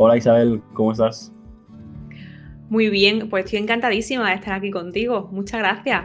[0.00, 1.32] Hola Isabel, ¿cómo estás?
[2.68, 5.28] Muy bien, pues estoy encantadísima de estar aquí contigo.
[5.32, 6.04] Muchas gracias.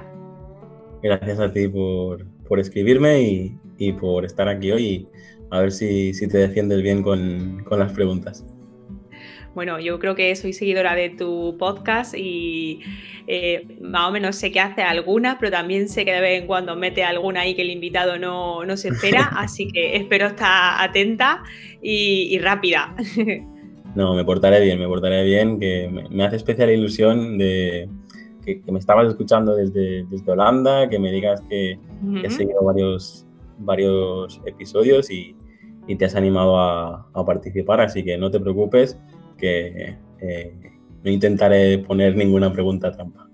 [1.03, 2.25] Gracias a ti por,
[2.57, 5.07] escribirme y, por estar aquí hoy.
[5.51, 8.43] A ver si, te defiendes bien con, las preguntas.
[9.53, 12.79] Bueno, yo creo que soy seguidora de tu podcast y
[13.27, 16.47] eh, más o menos sé que hace algunas, pero también sé que de vez en
[16.47, 21.43] cuando mete alguna ahí que el invitado no, se espera, así que espero estar atenta
[21.79, 22.95] y rápida.
[23.95, 27.89] No, me portaré bien, me portaré bien, que me, hace especial ilusión de
[28.43, 31.77] que, me estabas escuchando desde, desde, Holanda, que me digas que,
[32.23, 33.25] he seguido varios,
[33.59, 35.35] varios episodios y,
[35.87, 38.97] y te has animado a, a, participar, así que no te preocupes,
[39.37, 40.53] que eh,
[41.03, 43.27] no intentaré poner ninguna pregunta trampa.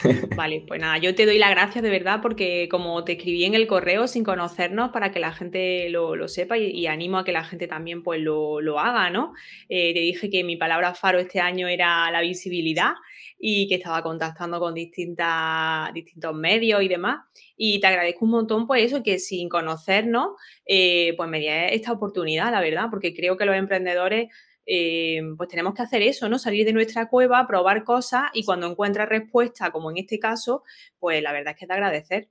[0.36, 3.54] Vale, pues nada, yo te doy las gracias de verdad porque como te escribí en
[3.54, 7.44] el correo sin conocernos para que la gente lo, sepa y, animo a que la
[7.44, 9.34] gente también pues lo, haga, ¿no?
[9.68, 12.92] Eh, te dije que mi palabra faro este año era la visibilidad
[13.38, 17.26] y que estaba contactando con distintas, distintos medios y demás.
[17.56, 20.30] Y te agradezco un montón pues eso, que sin conocernos,
[20.64, 24.28] eh, pues me di esta oportunidad, la verdad, porque creo que los emprendedores
[24.64, 26.38] eh, pues tenemos que hacer eso, ¿no?
[26.38, 30.62] Salir de nuestra cueva, probar cosas y cuando encuentras respuesta, como en este caso,
[30.98, 32.28] pues la verdad es que te agradecer.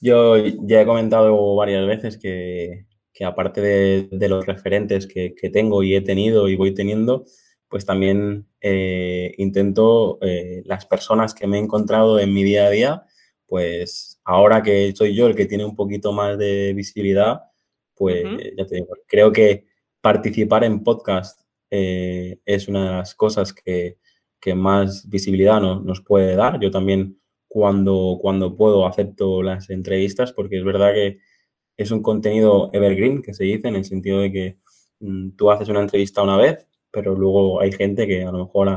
[0.00, 2.86] Yo ya he comentado varias veces que,
[3.24, 3.60] aparte
[4.10, 7.24] de, los referentes que, tengo y he tenido y voy teniendo,
[7.68, 12.70] pues también eh, intento eh, las personas que me he encontrado en mi día a
[12.70, 13.02] día,
[13.46, 17.40] pues ahora que soy yo el que tiene un poquito más de visibilidad,
[17.94, 18.24] pues
[18.56, 19.73] ya te digo, creo que
[20.04, 23.96] participar en podcast eh, es una de las cosas que,
[24.54, 26.60] más visibilidad nos puede dar.
[26.60, 31.20] Yo también cuando, cuando puedo acepto las entrevistas porque es verdad que
[31.78, 34.58] es un contenido evergreen, que se dice, en el sentido de que
[35.00, 38.68] mm, tú haces una entrevista una vez, pero luego hay gente que a lo mejor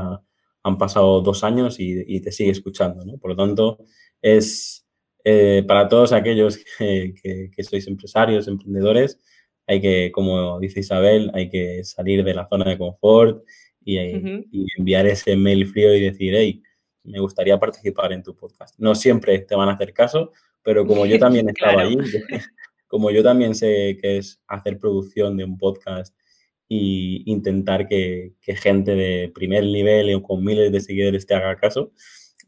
[0.62, 3.04] han pasado dos años y, te sigue escuchando.
[3.18, 3.80] Por lo tanto,
[4.22, 4.86] es
[5.24, 9.18] eh, para todos aquellos que, que sois empresarios, emprendedores,
[9.68, 13.44] hay que, como dice Isabel, hay que salir de la zona de confort
[13.84, 13.98] y,
[14.78, 16.62] enviar ese mail frío y decir, hey,
[17.04, 18.74] me gustaría participar en tu podcast.
[18.78, 21.98] No siempre te van a hacer caso, pero como yo también estaba allí,
[22.88, 26.18] como yo también sé que es hacer producción de un podcast
[26.70, 31.92] e intentar que, gente de primer nivel o con miles de seguidores te haga caso,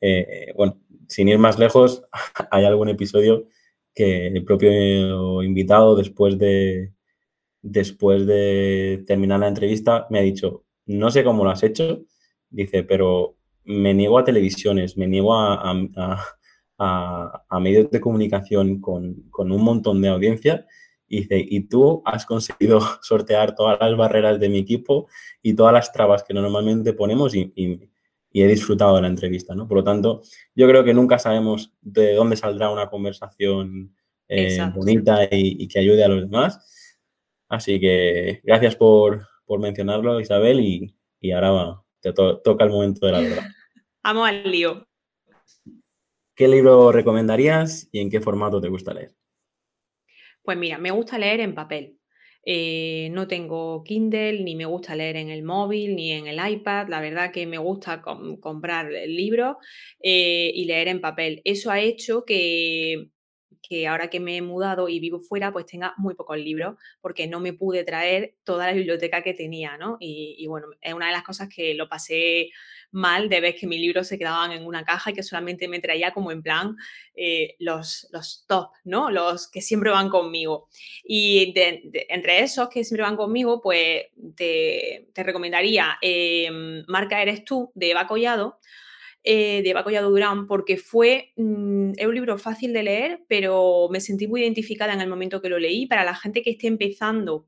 [0.01, 2.03] eh, bueno, sin ir más lejos,
[2.51, 3.47] hay algún episodio
[3.95, 6.93] que el propio invitado, después de,
[7.63, 12.05] después de terminar la entrevista, me ha dicho, no sé cómo lo has hecho,
[12.49, 15.75] dice, pero me niego a televisiones, me niego a,
[17.61, 20.67] medios de comunicación con, un montón de audiencia.
[21.07, 25.09] Y dice, y tú has conseguido sortear todas las barreras de mi equipo
[25.43, 27.53] y todas las trabas que normalmente ponemos y,
[28.33, 29.67] he disfrutado de la entrevista, ¿no?
[29.67, 30.23] Por lo tanto,
[30.55, 33.93] yo creo que nunca sabemos de dónde saldrá una conversación
[34.29, 36.65] eh, bonita y, y, que ayude a los demás.
[37.51, 39.27] Así que gracias por,
[39.59, 43.45] mencionarlo, Isabel, y, ahora te toca el momento de la verdad.
[44.05, 44.87] Vamos al lío.
[46.37, 49.11] ¿Qué libro recomendarías y en qué formato te gusta leer?
[50.43, 51.99] Pues mira, me gusta leer en papel.
[52.47, 56.89] Eh, no tengo Kindle, ni me gusta leer en el móvil, ni en el iPad.
[56.89, 59.57] La verdad que me gusta comprar libros
[60.01, 61.43] eh, y leer en papel.
[61.45, 63.11] Eso ha hecho que
[63.63, 67.27] que ahora que me he mudado y vivo fuera, pues tenga muy pocos libros, porque
[67.27, 69.97] no me pude traer toda la biblioteca que tenía, ¿no?
[70.01, 72.51] Y, bueno, es una de las cosas que lo pasé
[72.93, 75.79] mal de ver que mis libros se quedaban en una caja y que solamente me
[75.79, 76.77] traía como en plan
[77.15, 79.11] eh, los, los top, ¿no?
[79.11, 80.69] Los que siempre van conmigo.
[81.05, 81.55] Y
[82.09, 88.07] entre esos que siempre van conmigo, pues te, recomendaría em, Marca Eres tú de Eva
[88.07, 88.59] Collado,
[89.23, 94.01] eh, de Eva Collado Durán porque fue mm, un libro fácil de leer, pero me
[94.01, 95.87] sentí muy identificada en el momento que lo leí.
[95.87, 97.47] Para la gente que esté empezando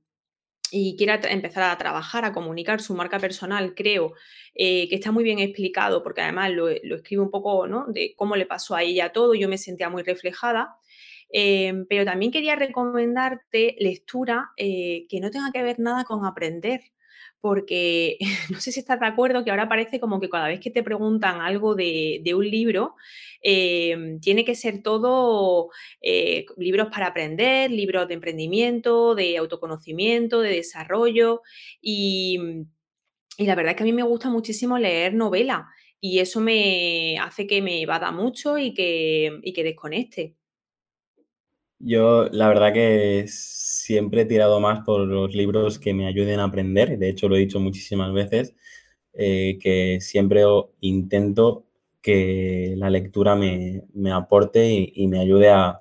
[0.71, 4.15] y quiera empezar a trabajar, a comunicar su marca personal, creo
[4.55, 7.87] eh, que está muy bien explicado, porque además lo, escribe un poco ¿no?
[7.89, 10.77] de cómo le pasó a ella todo, yo me sentía muy reflejada.
[11.35, 16.83] Em, pero también quería recomendarte lectura eh, que no tenga que ver nada con aprender,
[17.43, 18.19] porque
[18.51, 20.83] no sé si estás de acuerdo que ahora parece como que cada vez que te
[20.83, 22.95] preguntan algo de, un libro,
[23.43, 30.51] em, tiene que ser todo eh, libros para aprender, libros de emprendimiento, de autoconocimiento, de
[30.51, 31.43] desarrollo
[31.83, 32.39] y,
[33.39, 35.69] la verdad es que a mí me gusta muchísimo leer novela
[36.01, 40.37] y eso me hace que me vada mucho y que, y que desconecte.
[41.85, 46.45] Yo, la verdad que siempre he tirado más por los libros que me ayuden a
[46.45, 46.97] aprender.
[46.97, 48.55] De hecho, lo he dicho muchísimas veces,
[49.15, 50.45] eh, que siempre
[50.81, 51.67] intento
[52.01, 53.83] que la lectura me,
[54.13, 55.81] aporte y, me ayude a,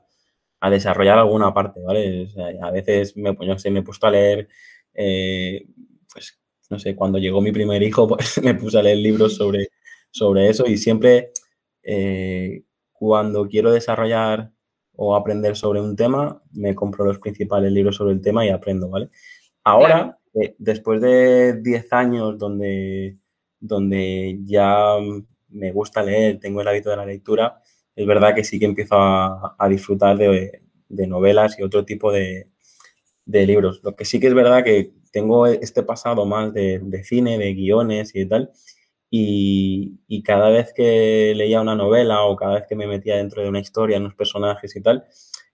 [0.72, 2.28] desarrollar alguna parte, ¿vale?
[2.62, 4.48] a veces me, pues, me he puesto a leer,
[4.94, 5.68] eh,
[6.14, 6.40] pues,
[6.70, 9.70] no sé, cuando llegó mi primer hijo, pues me puse a leer libros sobre,
[10.12, 11.32] sobre eso y siempre
[11.84, 12.64] eh,
[12.94, 14.52] cuando quiero desarrollar
[14.96, 18.90] o aprender sobre un tema, me compro los principales libros sobre el tema y aprendo,
[18.90, 19.10] ¿vale?
[19.64, 23.18] Ahora, eh, después de 10 años donde,
[23.60, 24.96] donde ya
[25.50, 27.62] me gusta leer, tengo el hábito de la lectura,
[27.96, 30.62] es verdad que sí que empiezo a, disfrutar de,
[31.08, 32.48] novelas y otro tipo de,
[33.26, 33.82] libros.
[33.84, 37.54] Lo que sí que es verdad que tengo este pasado más de, de cine, de
[37.54, 38.52] guiones y de tal,
[39.14, 43.50] y, cada vez que leía una novela o cada vez que me metía dentro de
[43.50, 45.06] una historia, en unos personajes y tal,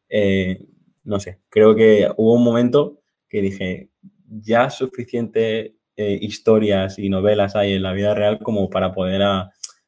[0.10, 0.64] eh,
[1.04, 3.90] no sé, creo que hubo un momento que dije,
[4.28, 9.24] ya suficiente eh, historias y novelas hay en la vida real como para poder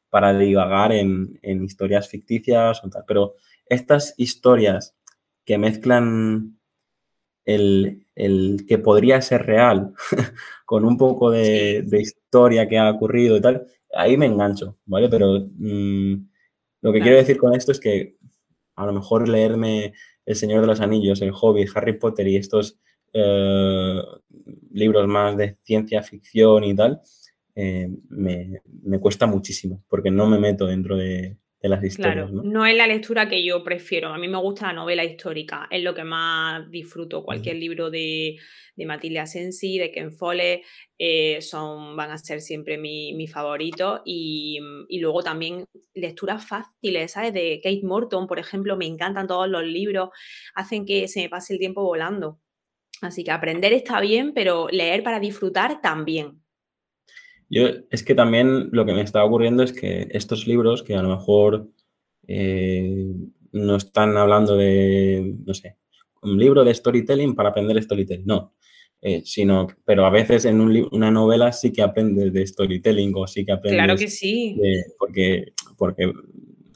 [0.08, 3.04] para divagar en, en, historias ficticias o tal.
[3.06, 3.36] Pero
[3.66, 4.96] estas historias
[5.44, 6.58] que mezclan
[7.44, 9.94] el, el que podría ser real
[10.66, 15.08] con un poco de, historia que ha ocurrido y tal, ahí me engancho, ¿vale?
[15.08, 16.14] Pero mm,
[16.82, 18.16] lo que quiero decir con esto es que
[18.76, 19.94] a lo mejor leerme
[20.24, 22.78] El Señor de los Anillos, El Hobby, Harry Potter y estos
[23.12, 24.02] eh,
[24.72, 27.00] libros más de ciencia ficción y tal,
[27.54, 31.36] eh, me, me, cuesta muchísimo porque no me meto dentro de,
[31.68, 32.30] las historias.
[32.30, 32.64] Claro, ¿no?
[32.64, 34.08] es la lectura que yo prefiero.
[34.08, 37.22] A mí me gusta la novela histórica, es lo que más disfruto.
[37.22, 38.38] Cualquier libro de,
[38.76, 40.62] de Matilde Asensi, de Ken Follett,
[40.98, 44.00] eh, son, van a ser siempre mi, mi favorito.
[44.06, 44.58] Y,
[44.90, 47.34] luego también lecturas fáciles, ¿sabes?
[47.34, 50.10] De Kate Morton, por ejemplo, me encantan todos los libros,
[50.54, 52.40] hacen que se me pase el tiempo volando.
[53.02, 56.39] Así que aprender está bien, pero leer para disfrutar también.
[57.50, 61.02] Yo, es que también lo que me está ocurriendo es que estos libros, que a
[61.02, 61.68] lo mejor
[62.28, 63.12] eh,
[63.50, 65.76] no están hablando de, no sé,
[66.22, 68.54] un libro de storytelling para aprender storytelling, no.
[69.02, 73.44] Eh, sino, pero a veces en una novela sí que aprendes de storytelling o sí
[73.44, 73.78] que aprendes.
[73.78, 74.60] Claro que sí.
[74.98, 76.12] porque, porque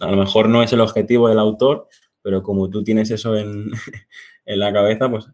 [0.00, 1.86] a lo mejor no es el objetivo del autor,
[2.22, 3.70] pero como tú tienes eso en,
[4.46, 5.26] la cabeza, pues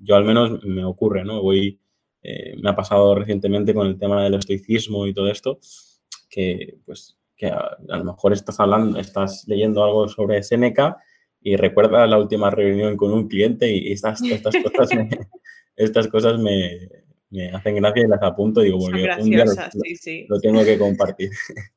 [0.00, 1.42] yo al menos me ocurre, ¿no?
[1.42, 1.80] Voy
[2.22, 5.58] eh, me ha pasado recientemente con el tema del estoicismo y todo esto,
[6.28, 10.98] que pues que a, lo mejor estás hablando, estás leyendo algo sobre Seneca
[11.40, 15.08] y recuerda la última reunión con un cliente y estas, estas cosas, me,
[15.76, 19.46] estas cosas me, hacen gracia y las apunto, digo, porque un día
[20.28, 21.30] lo, tengo que compartir.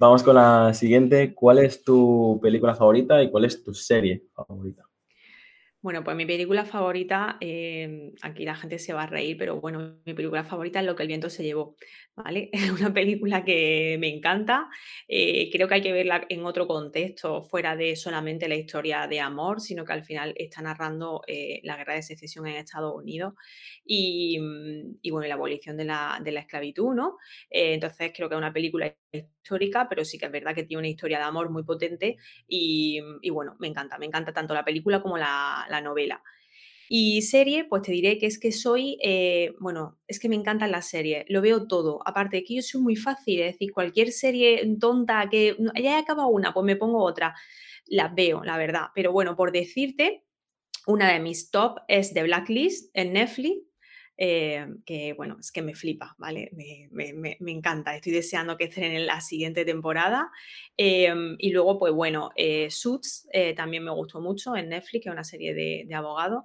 [0.00, 1.32] Vamos con la siguiente.
[1.32, 4.87] ¿Cuál es tu película favorita y cuál es tu serie favorita?
[5.80, 10.00] Bueno, pues mi película favorita, em, aquí la gente se va a reír, pero bueno,
[10.04, 11.76] mi película favorita es Lo que el viento se llevó,
[12.16, 12.50] ¿vale?
[12.72, 14.68] Es una película que me encanta,
[15.06, 19.20] eh, creo que hay que verla en otro contexto, fuera de solamente la historia de
[19.20, 23.34] amor, sino que al final está narrando eh, la guerra de secesión en Estados Unidos
[23.84, 27.18] y, mm, bueno, la abolición de la, esclavitud, ¿no?
[27.50, 30.80] Eh, entonces creo que es una película histórica, pero sí que es verdad que tiene
[30.80, 33.00] una historia de amor muy potente y,
[33.30, 36.22] bueno, me encanta, me encanta tanto la película como la, novela.
[36.90, 40.70] Y serie, pues te diré que es que soy, eh, bueno, es que me encantan
[40.70, 42.00] las series, lo veo todo.
[42.06, 46.00] Aparte de que yo soy muy fácil, es decir, cualquier serie tonta que ya he
[46.00, 47.34] acabado una, pues me pongo otra,
[47.86, 48.86] las veo, la verdad.
[48.94, 50.24] Pero bueno, por decirte,
[50.86, 53.67] una de mis top es The Blacklist en Netflix,
[54.20, 56.50] eh, que bueno, es que me flipa, ¿vale?
[56.90, 60.32] Me, encanta, estoy deseando que estén en la siguiente temporada.
[60.76, 65.08] Em, y luego, pues bueno, eh, Suits eh, también me gustó mucho en Netflix, que
[65.08, 66.44] es una serie de, abogados.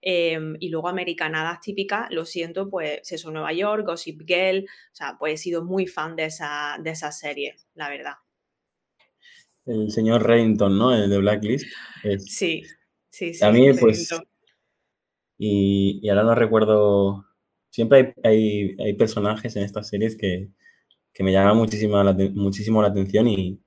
[0.00, 5.16] Em, y luego Americanadas típicas, lo siento, pues eso, Nueva York, Gossip Girl, o sea,
[5.16, 8.14] pues he sido muy fan de esa, de esa serie, la verdad.
[9.64, 10.92] El señor Reddington, ¿no?
[10.92, 11.66] El de Blacklist.
[12.18, 12.64] Sí,
[13.10, 13.44] sí, sí.
[13.44, 14.12] A mí, pues,
[15.44, 17.26] y, ahora no recuerdo,
[17.70, 20.50] siempre hay, hay, personajes en estas series que,
[21.12, 23.58] que me llaman muchísimo la, muchísimo la atención y,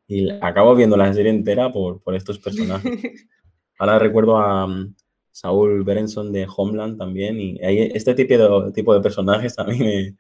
[0.42, 2.92] acabo viendo la serie entera por, por estos personajes.
[3.78, 4.96] Ahora recuerdo a mm,
[5.32, 10.16] Saúl Berenson de Homeland también y este tipo de, tipo de personajes a mí me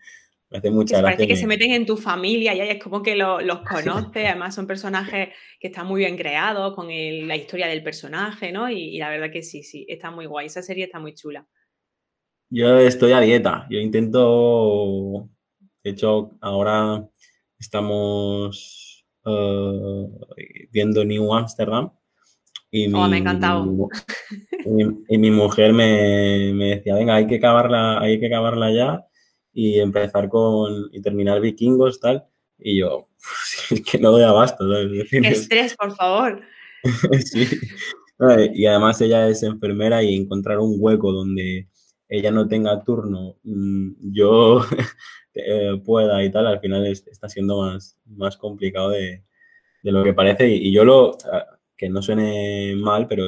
[0.57, 1.03] hace mucha que.
[1.03, 4.67] Parece que se meten en tu familia y es como que los conoces, además son
[4.67, 8.69] personajes que están muy bien creados con la historia del personaje, ¿no?
[8.69, 11.47] Y, la verdad que sí, sí, está muy guay, esa serie está muy chula.
[12.49, 15.29] Yo estoy a dieta, yo intento,
[15.83, 17.07] de hecho, ahora
[17.59, 21.91] estamos eh, viendo New Amsterdam
[22.69, 23.89] y oh, me ha encantado.
[25.07, 29.05] Y, mi mujer me, me, decía, venga, hay que acabarla, hay que acabarla ya
[29.55, 32.25] y empezar con y terminar vikingos, tal.
[32.59, 33.07] Y yo,
[33.71, 34.65] es que no doy abasto.
[35.09, 36.41] Qué estrés, por favor.
[37.25, 37.47] sí.
[38.53, 41.67] Y además ella es enfermera y encontrar un hueco donde
[42.07, 44.61] ella no tenga turno, mm, yo
[45.33, 49.23] eh, pueda y tal, al final está siendo más, más complicado de,
[49.83, 50.47] de lo que parece.
[50.47, 51.17] Y, yo lo,
[51.75, 53.27] que no suene mal, pero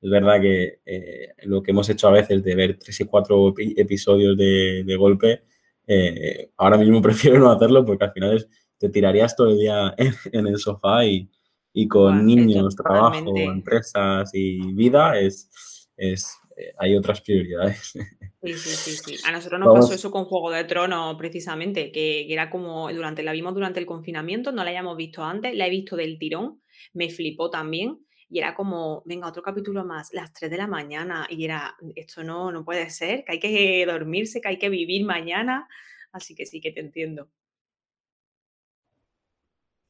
[0.00, 3.54] es verdad que eh, lo que hemos hecho a veces de ver tres y cuatro
[3.58, 5.42] episodios de, de golpe,
[5.86, 10.46] eh, ahora mismo prefiero no hacerlo porque al final te tirarías todo el día en,
[10.46, 11.30] el sofá y,
[11.72, 15.48] y con niños, trabajo, empresas y vida es,
[15.96, 17.92] es eh, hay otras prioridades.
[18.42, 22.48] Sí, sí, sí, A nosotros nos pasó eso con Juego de Tronos, precisamente, que, era
[22.48, 25.96] como durante, la vimos durante el confinamiento, no la hayamos visto antes, la he visto
[25.96, 26.62] del tirón,
[26.92, 28.05] me flipó también.
[28.28, 31.26] Y era como, venga, otro capítulo más, las 3 de la mañana.
[31.30, 35.04] Y era, esto no, no puede ser, que hay que dormirse, que hay que vivir
[35.04, 35.68] mañana.
[36.12, 37.28] Así que sí que te entiendo.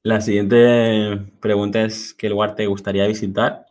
[0.03, 3.67] La siguiente pregunta es, ¿qué lugar te gustaría visitar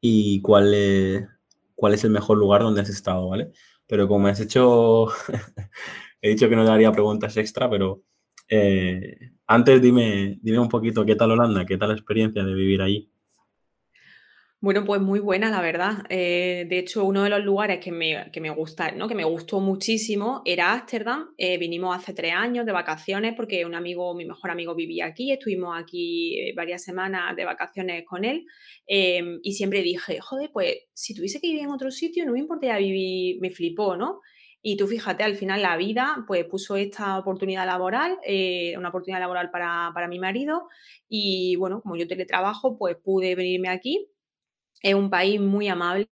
[0.00, 1.28] y cuál,
[1.74, 3.52] cuál es el mejor lugar donde has estado, ¿vale?
[3.86, 5.08] Pero como has hecho,
[6.22, 8.02] he dicho que no daría preguntas extra, pero
[8.48, 12.80] eh, antes dime, dime un poquito qué tal Holanda, qué tal la experiencia de vivir
[12.80, 13.10] allí.
[14.60, 16.04] Bueno, pues muy buena, la verdad.
[16.08, 19.06] Eh, de hecho, uno de los lugares que me, que me gusta, ¿no?
[19.06, 21.32] que me gustó muchísimo era Ámsterdam.
[21.38, 25.30] Eh, vinimos hace tres años de vacaciones porque un amigo, mi mejor amigo vivía aquí,
[25.30, 28.46] estuvimos aquí eh, varias semanas de vacaciones con él
[28.88, 32.40] em, y siempre dije, joder, pues si tuviese que vivir en otro sitio, no me
[32.40, 34.18] importaría vivir, me flipó, ¿no?
[34.60, 38.18] Y tú fíjate, al final la vida pues puso esta oportunidad laboral,
[38.76, 40.66] una oportunidad laboral para, para mi marido
[41.08, 44.08] y bueno, como yo teletrabajo, pues pude venirme aquí
[44.82, 46.08] es un país muy amable,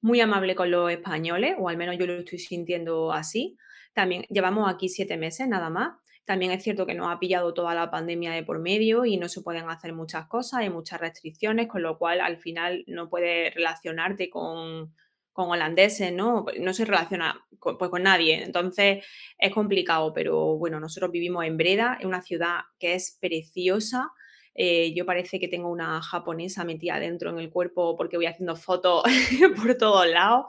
[0.00, 3.56] muy amable con los españoles, o al menos yo lo estoy sintiendo así.
[3.92, 5.94] También llevamos aquí siete meses nada más.
[6.24, 9.28] También es cierto que nos ha pillado toda la pandemia de por medio y no
[9.28, 13.54] se pueden hacer muchas cosas, hay muchas restricciones, con lo cual al final no puedes
[13.54, 14.94] relacionarte con,
[15.34, 16.46] con holandeses, ¿no?
[16.58, 18.42] No se relaciona con, pues, con nadie.
[18.42, 19.04] Entonces
[19.36, 24.10] es complicado, pero bueno, nosotros vivimos en Breda, en una ciudad que es preciosa,
[24.56, 28.54] eh, yo parece que tengo una japonesa metida dentro en el cuerpo porque voy haciendo
[28.54, 29.02] fotos
[29.56, 30.44] por todos lados.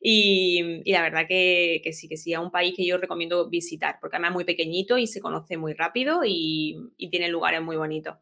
[0.00, 4.16] Y, la verdad que, sí, que sí, es un país que yo recomiendo visitar porque
[4.16, 6.78] además es muy pequeñito y se conoce muy rápido y,
[7.10, 8.16] tiene lugares muy bonitos.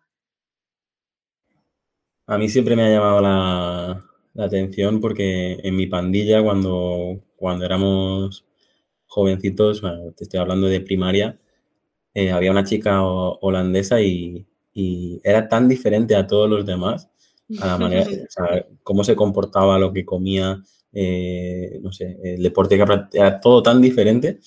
[2.26, 8.44] A mí siempre me ha llamado la, atención porque en mi pandilla, cuando, cuando éramos
[9.06, 9.82] jovencitos,
[10.16, 11.38] te estoy hablando de primaria,
[12.14, 14.46] eh, había una chica holandesa y,
[14.78, 17.08] y era tan diferente a todos los demás,
[17.60, 22.42] a la manera, o sea, cómo se comportaba, lo que comía, eh, no sé, el
[22.42, 24.38] deporte que era todo tan diferente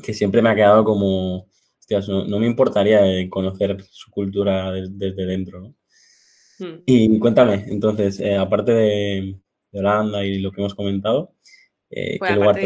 [0.00, 5.26] que siempre me ha quedado como, hostias, no, me importaría eh, conocer su cultura desde,
[5.26, 5.74] dentro, ¿no?
[6.60, 6.82] Hmm.
[6.86, 9.40] Y cuéntame, entonces, eh, aparte de,
[9.72, 11.34] de Holanda y lo que hemos comentado,
[11.90, 12.58] eh, pues lugar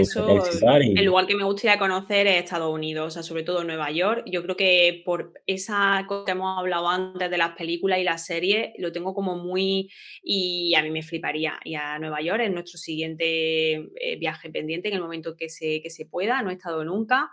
[0.83, 4.25] El lugar que me gustaría conocer es Estados Unidos, o sea, sobre todo Nueva York.
[4.27, 8.27] Yo creo que por esa cosa que hemos hablado antes de las películas y las
[8.27, 9.91] series, lo tengo como muy.
[10.23, 11.61] Y a mí me fliparía.
[11.65, 15.81] Y a Nueva York es nuestro siguiente eh, viaje pendiente en el momento que se,
[15.81, 16.43] que se pueda.
[16.43, 17.31] No he estado nunca.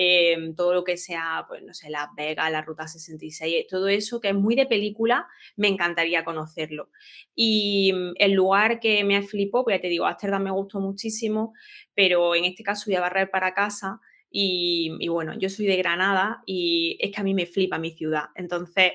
[0.00, 4.20] Em, todo lo que sea, pues no sé, Las Vegas, la Ruta 66, todo eso
[4.20, 5.26] que es muy de película,
[5.56, 6.90] me encantaría conocerlo.
[7.34, 11.52] Y mm, el lugar que me flipó, pues ya te digo, Ámsterdam me gustó muchísimo,
[11.96, 14.00] pero en este caso voy a barrer para casa.
[14.30, 18.26] Y, bueno, yo soy de Granada y es que a mí me flipa mi ciudad.
[18.36, 18.92] Entonces,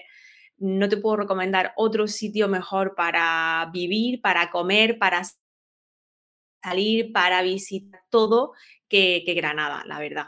[0.57, 5.23] no te puedo recomendar otro sitio mejor para vivir, para comer, para
[6.63, 8.53] salir, para visitar todo
[8.87, 10.27] que Granada, la verdad.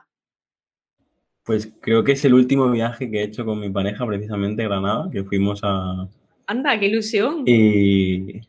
[1.46, 5.10] Pues creo que es el último viaje que he hecho con mi pareja, precisamente Granada,
[5.12, 6.08] que fuimos a...
[6.48, 7.44] Anda, qué ilusión.
[7.46, 8.42] Y,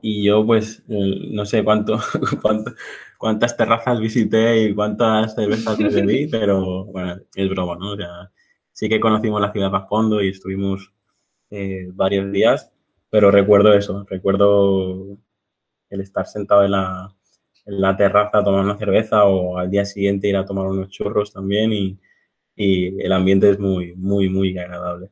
[0.00, 2.00] y yo pues no sé cuánto,
[3.18, 7.92] cuántas terrazas visité y cuántas cervezas me bebí, pero bueno, es broma, ¿no?
[7.92, 8.30] O sea,
[8.72, 10.92] sí que conocimos la ciudad más fondo y estuvimos
[11.50, 12.72] eh, varios días
[13.10, 15.18] pero recuerdo eso, recuerdo
[15.90, 17.12] el estar sentado en la,
[17.66, 20.90] en la terraza a tomar una cerveza o al día siguiente ir a tomar unos
[20.90, 21.98] churros también y,
[22.56, 25.10] y el ambiente es muy, muy, muy agradable.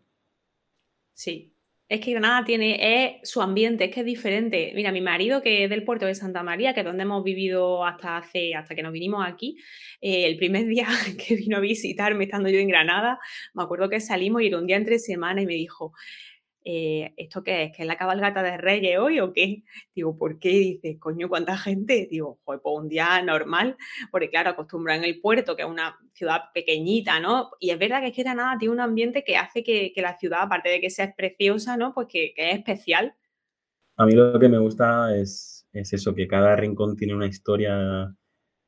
[1.15, 1.53] Sí,
[1.89, 4.73] es que Granada tiene es su ambiente, es que es diferente.
[4.75, 7.85] Mira, mi marido, que es del puerto de Santa María, que es donde hemos vivido
[7.87, 9.57] hasta hace, hasta que nos vinimos aquí,
[10.03, 10.87] eh, el primer día
[11.27, 13.19] que vino a visitarme estando yo en Granada,
[13.55, 15.95] me acuerdo que salimos y era un día entre semana y me dijo,
[16.71, 17.73] eh, ¿esto qué es?
[17.75, 19.65] ¿Que es la cabalgata de Reyes hoy o qué?
[19.95, 20.51] Digo, ¿por qué?
[20.51, 22.07] Dice, coño, ¿cuánta gente?
[22.11, 23.79] Digo, pues un día normal,
[24.11, 27.53] porque claro, acostumbran el puerto, que es una ciudad pequeñita, ¿no?
[27.59, 30.43] Y es verdad que es que Granada tiene un ambiente que hace que, la ciudad,
[30.43, 31.95] aparte de que sea preciosa, ¿no?
[31.95, 33.15] Pues que, es especial.
[33.97, 38.15] A mí lo que me gusta es, eso, que cada rincón tiene una historia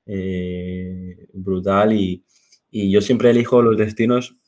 [0.07, 2.25] eh, brutal y,
[2.71, 4.38] y yo siempre elijo los destinos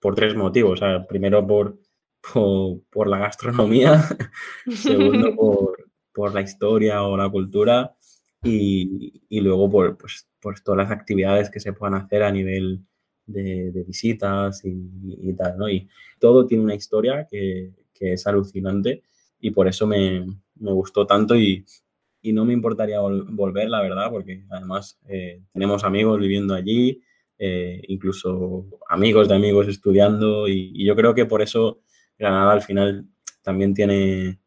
[0.00, 0.72] por tres motivos.
[0.72, 1.83] O sea, primero por
[2.32, 4.02] por, la gastronomía,
[4.68, 5.34] segundo
[6.14, 7.94] por, la historia o la cultura
[8.42, 12.84] y, luego por, pues, por todas las actividades que se puedan hacer a nivel
[13.26, 15.68] de, visitas y, tal, ¿no?
[15.68, 15.88] Y
[16.18, 19.02] todo tiene una historia que, es alucinante
[19.40, 20.26] y por eso me,
[20.56, 21.64] gustó tanto y,
[22.22, 27.02] no me importaría volver, la verdad, porque además eh, tenemos amigos viviendo allí,
[27.38, 31.80] eh, incluso amigos de amigos estudiando y, yo creo que por eso
[32.18, 33.06] Granada al final
[33.42, 34.38] también tiene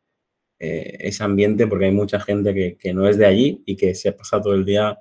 [0.60, 4.12] eh, ese ambiente porque hay mucha gente que, no es de allí y que se
[4.12, 4.98] pasa todo el día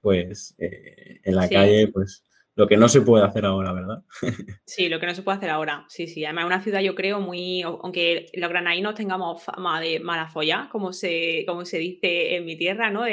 [0.00, 2.24] pues eh, en la calle, pues
[2.56, 4.02] lo que no se puede hacer ahora, ¿verdad?
[4.66, 6.24] Sí, lo que no se puede hacer ahora, sí, sí.
[6.24, 7.62] Además, es una ciudad, yo creo, muy.
[7.62, 12.56] Aunque los granadinos tengamos fama de mala folla, como se, como se dice en mi
[12.56, 13.04] tierra, ¿no?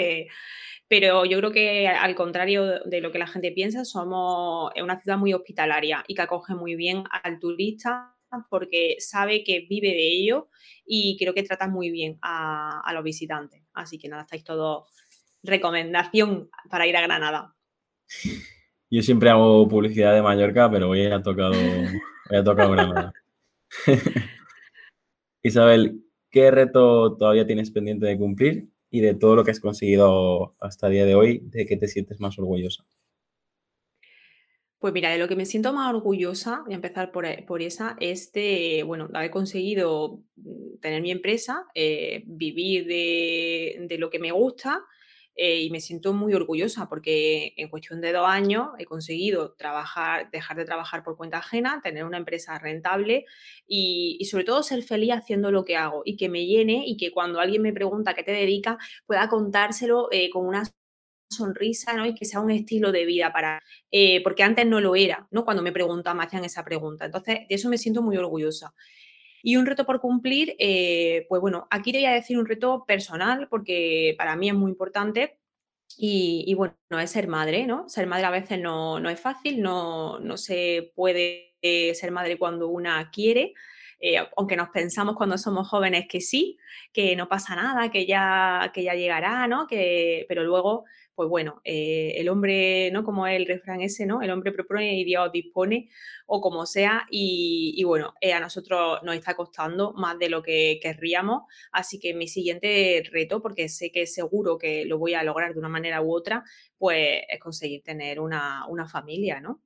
[0.88, 5.18] pero yo creo que al contrario de lo que la gente piensa, somos una ciudad
[5.18, 8.16] muy hospitalaria y que acoge muy bien al turista
[8.50, 10.50] porque sabe que vive de ello
[10.86, 13.64] y creo que trata muy bien a, los visitantes.
[13.74, 14.90] Así que nada, estáis todos
[15.44, 17.56] recomendación para ir a Granada.
[18.90, 23.14] Yo siempre hago publicidad de Mallorca, pero hoy ha tocado, hoy ha tocado Granada.
[25.44, 28.70] Isabel, ¿qué reto todavía tienes pendiente de cumplir?
[28.90, 31.88] Y de todo lo que has conseguido hasta el día de hoy, ¿de qué te
[31.88, 32.86] sientes más orgullosa?
[34.84, 37.96] Pues mira, de lo que me siento más orgullosa, voy a empezar por, eh, esa,
[38.02, 44.34] es de, bueno, haber conseguido mm, tener mi empresa, eh, vivir de, lo que me
[44.34, 44.84] gusta
[45.38, 50.30] eh, y me siento muy orgullosa porque en cuestión de dos años he conseguido trabajar,
[50.32, 53.24] dejar de trabajar por cuenta ajena, tener una empresa rentable
[53.66, 56.98] y, y sobre todo ser feliz haciendo lo que hago y que me llene y
[56.98, 60.66] que cuando alguien me pregunta qué te dedicas pueda contárselo con una
[61.30, 62.06] sonrisa, ¿no?
[62.06, 65.44] Y que sea un estilo de vida para, eh, porque antes no lo era, ¿no?
[65.46, 67.06] Cuando me preguntaban, me hacían esa pregunta.
[67.06, 68.74] Entonces, de eso me siento muy orgullosa.
[69.42, 72.86] Y un reto por cumplir, eh, pues bueno, aquí te voy a decir un reto
[72.88, 75.40] personal, porque para mí es muy importante.
[75.98, 77.88] Y, bueno, no es ser madre, ¿no?
[77.88, 82.38] Ser madre a veces no, no es fácil, no, no se puede eh, ser madre
[82.40, 83.54] cuando una quiere.
[84.36, 86.58] aunque nos pensamos cuando somos jóvenes que sí,
[86.92, 89.68] que no pasa nada, que ya, que ya llegará, ¿no?
[89.68, 93.04] Que, pero luego pues bueno, eh, el hombre, ¿no?
[93.04, 94.22] Como el refrán ese, ¿no?
[94.22, 95.90] El hombre propone y Dios dispone,
[96.26, 100.80] o como sea, y, bueno, eh, a nosotros nos está costando más de lo que
[100.82, 105.54] querríamos, así que mi siguiente reto, porque sé que seguro que lo voy a lograr
[105.54, 106.44] de una manera u otra,
[106.78, 109.62] pues es conseguir tener una, familia, ¿no?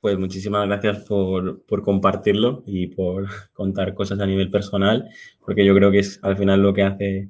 [0.00, 5.08] Pues muchísimas gracias por, por, compartirlo y por contar cosas a nivel personal,
[5.44, 7.28] porque yo creo que es al final lo que hace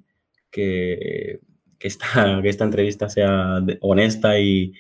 [0.51, 1.41] que
[1.79, 2.07] que esta,
[2.43, 4.73] que esta entrevista sea honesta y,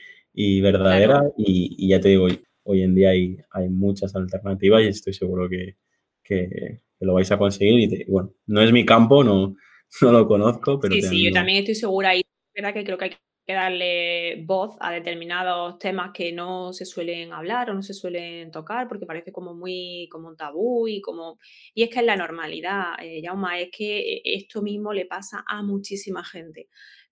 [0.60, 1.22] verdadera.
[1.36, 2.28] Y, ya te digo,
[2.64, 5.76] hoy en día hay, hay muchas alternativas y estoy seguro que,
[7.00, 7.92] lo vais a conseguir.
[7.92, 9.56] Y bueno, no es mi campo, no,
[10.02, 10.94] no lo conozco, pero...
[10.94, 12.22] Sí, sí, yo también estoy segura y
[12.54, 13.10] verdad que creo que hay
[13.46, 18.50] que darle voz a determinados temas que no se suelen hablar o no se suelen
[18.50, 21.38] tocar porque parece como muy como un tabú y como
[21.72, 25.62] y es que es la normalidad, eh, Yauma, es que esto mismo le pasa a
[25.62, 26.68] muchísima gente,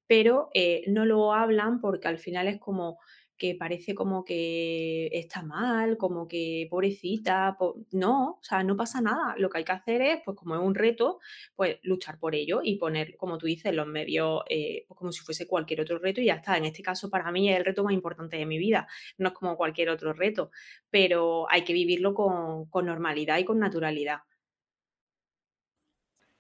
[0.07, 2.99] pero eh, no lo hablan porque al final es como
[3.37, 7.57] que parece como que está mal, como que pobrecita,
[7.93, 9.35] no, o sea, no pasa nada.
[9.39, 11.21] Lo que hay que hacer es, pues como es un reto,
[11.57, 15.21] pues luchar por ello y poner, como tú dices, los medios eh, pues como si
[15.23, 16.57] fuese cualquier otro reto y ya está.
[16.57, 18.87] En este caso, para mí es el reto más importante de mi vida,
[19.19, 20.51] no es como cualquier otro reto,
[20.91, 24.21] pero hay que vivirlo con, con normalidad y con naturalidad.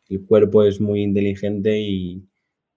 [0.08, 2.28] El cuerpo es muy inteligente y,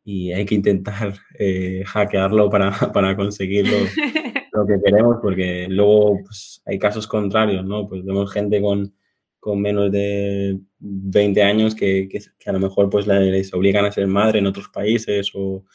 [0.10, 3.65] y hay que intentar eh, hackearlo para, para conseguir
[4.54, 7.86] lo, que queremos, porque luego pues, hay casos contrarios, ¿no?
[7.89, 8.93] Pues vemos gente con,
[9.38, 12.08] con menos de 20 años que,
[12.46, 15.65] a lo mejor pues les obligan a ser madre en otros países o,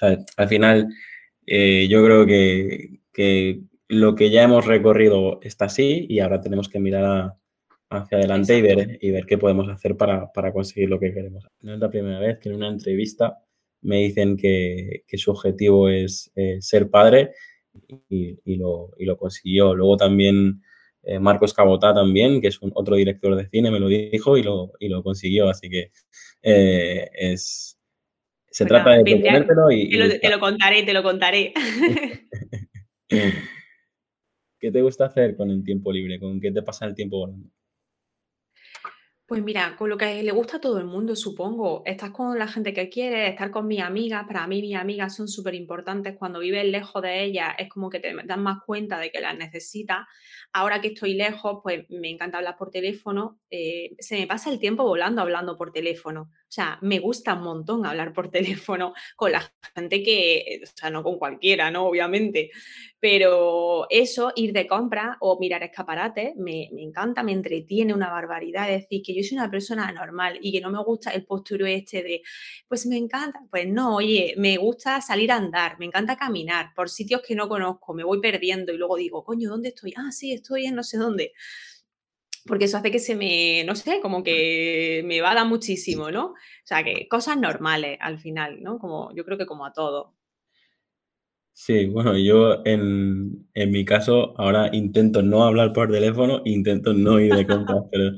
[0.00, 0.88] al final
[1.46, 6.80] eh, yo creo que, lo que ya hemos recorrido está así y ahora tenemos que
[6.80, 7.34] mirar
[7.96, 11.46] hacia adelante y ver, y ver qué podemos hacer para, conseguir lo que queremos.
[11.60, 13.38] No es la primera vez que en una entrevista
[13.82, 17.32] me dicen que, su objetivo es eh, ser padre
[18.08, 19.74] y, lo, consiguió.
[19.74, 20.62] Luego también
[21.02, 24.42] eh, Marcos Cabotá también, que es un, otro director de cine, me lo dijo y
[24.42, 25.48] lo, lo consiguió.
[25.48, 25.90] Así que
[26.42, 27.78] eh, es,
[28.50, 29.90] se trata de proponértelo y...
[29.90, 31.52] Te lo, te lo, contaré, te lo contaré.
[34.64, 36.18] ¿Qué te gusta hacer con el tiempo libre?
[36.18, 37.50] ¿Con qué te pasa el tiempo volando?
[39.26, 41.82] Pues mira, con lo que le gusta a todo el mundo, supongo.
[41.86, 44.26] Estás con la gente que quieres, estar con mis amigas.
[44.26, 46.14] Para mí, mis amigas son súper importantes.
[46.18, 49.34] Cuando vives lejos de ellas, es como que te das más cuenta de que las
[49.38, 50.06] necesitas.
[50.52, 53.40] Ahora que estoy lejos, pues me encanta hablar por teléfono.
[53.50, 56.30] Eh, se me pasa el tiempo volando hablando por teléfono.
[56.48, 58.30] O sea, me gusta un montón hablar por
[58.68, 59.42] teléfono con la
[59.74, 61.86] gente que, o sea, no con cualquiera, ¿no?
[61.86, 62.50] Obviamente.
[63.00, 68.70] Pero eso, ir de compra o mirar escaparates, me, me encanta, me entretiene una barbaridad.
[68.70, 71.66] Es decir, que yo soy una persona normal y que no me gusta el posturo
[71.66, 72.22] este de,
[72.68, 76.88] pues me encanta, pues no, oye, me gusta salir a andar, me encanta caminar por
[76.88, 79.92] sitios que no conozco, me voy perdiendo y luego digo, coño, ¿dónde estoy?
[79.96, 81.32] Ah, sí, estoy en no sé dónde.
[82.46, 86.26] Porque eso hace que se me, no sé, como que me vada muchísimo, ¿no?
[86.26, 88.78] O sea, que cosas normales al final, ¿no?
[88.78, 90.14] Como yo creo que como a todo.
[91.52, 97.20] Sí, bueno, yo en, en, mi caso ahora intento no hablar por teléfono, intento no
[97.20, 98.10] ir de compras, pero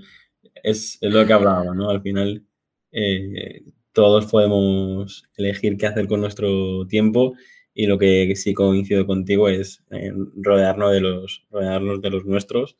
[0.62, 1.90] es, lo que hablábamos, ¿no?
[1.90, 2.44] Al final,
[2.92, 3.62] eh,
[3.92, 7.34] todos podemos elegir qué hacer con nuestro tiempo
[7.74, 12.76] y lo que sí coincido contigo es eh, rodearnos, de los, rodearnos de los nuestros.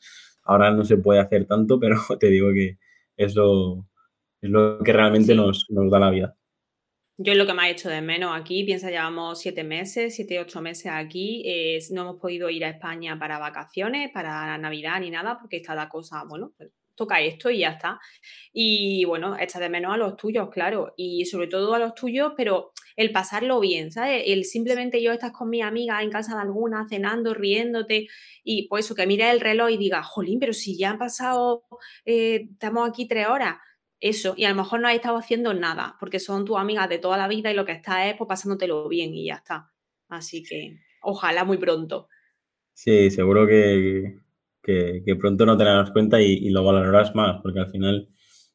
[0.46, 2.78] Ahora no se puede hacer tanto, pero te digo que
[3.16, 3.86] es lo,
[4.40, 6.36] es lo que realmente nos, nos da la vida.
[7.18, 10.38] Yo es lo que me ha hecho de menos aquí, piensa, llevamos siete meses, siete,
[10.38, 11.44] ocho meses aquí,
[11.92, 15.88] no hemos podido ir a España para vacaciones, para Navidad ni nada, porque está la
[15.88, 18.00] cosa, bueno, pues toca esto y ya está.
[18.52, 22.32] Y bueno, echa de menos a los tuyos, claro, y sobre todo a los tuyos,
[22.36, 24.24] pero el pasarlo bien, ¿sabes?
[24.26, 28.08] El simplemente yo estás con mi amiga en casa de alguna, cenando, riéndote,
[28.42, 31.64] y pues eso, que mire el reloj y diga, jolín, pero si ya han pasado,
[32.04, 33.56] eh, estamos aquí tres horas.
[33.98, 36.98] Eso, y a lo mejor no has estado haciendo nada, porque son tus amigas de
[36.98, 39.72] toda la vida y lo que estás es pues, pasándotelo bien y ya está.
[40.08, 42.08] Así que ojalá muy pronto.
[42.74, 44.18] Sí, seguro que,
[44.62, 48.08] que, pronto no te darás cuenta y, lo valorarás más, porque al final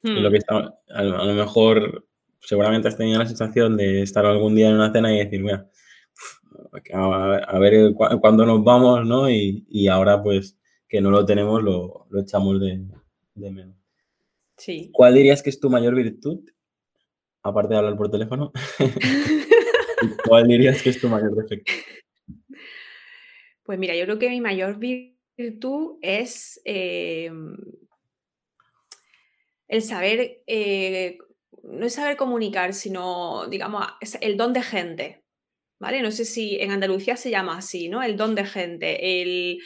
[0.03, 0.31] lo hmm.
[0.31, 2.07] que está, a, lo mejor
[2.41, 5.69] seguramente has tenido la sensación de estar algún día en una cena y decir, mira,
[6.93, 9.29] a, ver cuándo nos vamos, ¿no?
[9.29, 12.85] Y, ahora pues que no lo tenemos, lo, echamos de,
[13.35, 13.75] menos.
[14.57, 14.89] Sí.
[14.91, 16.39] ¿Cuál dirías que es tu mayor virtud?
[17.43, 18.51] Aparte de hablar por teléfono.
[20.27, 21.71] ¿Cuál dirías que es tu mayor defecto?
[23.63, 27.55] Pues mira, yo creo que mi mayor virtud es em,
[29.67, 31.17] el saber, eh,
[31.63, 33.85] no es saber comunicar, sino, digamos,
[34.21, 35.23] el don de gente,
[35.79, 36.01] ¿vale?
[36.01, 38.03] No sé si en Andalucía se llama así, ¿no?
[38.03, 39.59] El don de gente, el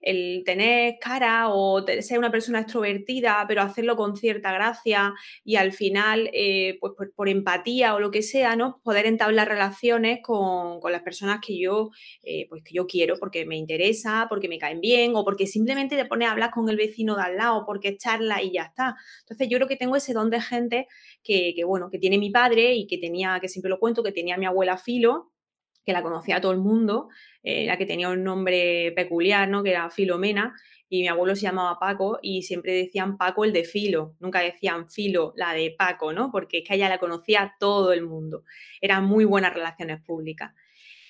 [0.00, 5.72] el tener cara o ser una persona extrovertida, pero hacerlo con cierta gracia y al
[5.72, 8.80] final, eh, pues por, empatía o lo que sea, ¿no?
[8.82, 11.90] Poder entablar relaciones con, las personas que yo,
[12.22, 15.96] eh, pues que yo quiero, porque me interesa, porque me caen bien o porque simplemente
[15.96, 18.94] te pones a hablar con el vecino de al lado, porque charla y ya está.
[19.20, 20.86] Entonces yo creo que tengo ese don de gente
[21.24, 24.12] que, que bueno, que tiene mi padre y que tenía, que siempre lo cuento, que
[24.12, 25.32] tenía mi abuela Filo,
[25.86, 27.08] que la conocía todo el mundo,
[27.44, 29.62] eh, la que tenía un nombre peculiar, ¿no?
[29.62, 30.54] Que era Filomena,
[30.88, 34.88] y mi abuelo se llamaba Paco y siempre decían Paco el de Filo, nunca decían
[34.88, 36.30] Filo, la de Paco, ¿no?
[36.30, 38.44] Porque es que ella la conocía todo el mundo.
[38.80, 40.52] Eran muy buenas relaciones públicas.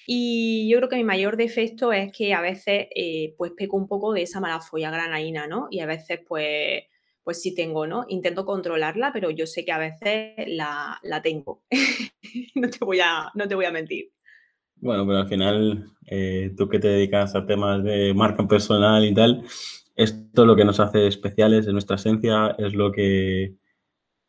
[0.06, 3.88] Y yo creo que mi mayor defecto es que a veces eh, pues peco un
[3.88, 5.66] poco de esa mala folla granaína, ¿no?
[5.70, 6.84] Y a veces pues,
[7.24, 8.06] pues sí tengo, ¿no?
[8.08, 11.64] Intento controlarla, pero yo sé que a veces la, la tengo.
[12.54, 14.15] no, te voy a, no te voy a mentir.
[14.76, 19.14] Bueno, pero al final, eh, tú que te dedicas a temas de marca personal y
[19.14, 19.42] tal,
[19.96, 23.54] esto es lo que nos hace especiales, es nuestra esencia, es lo que,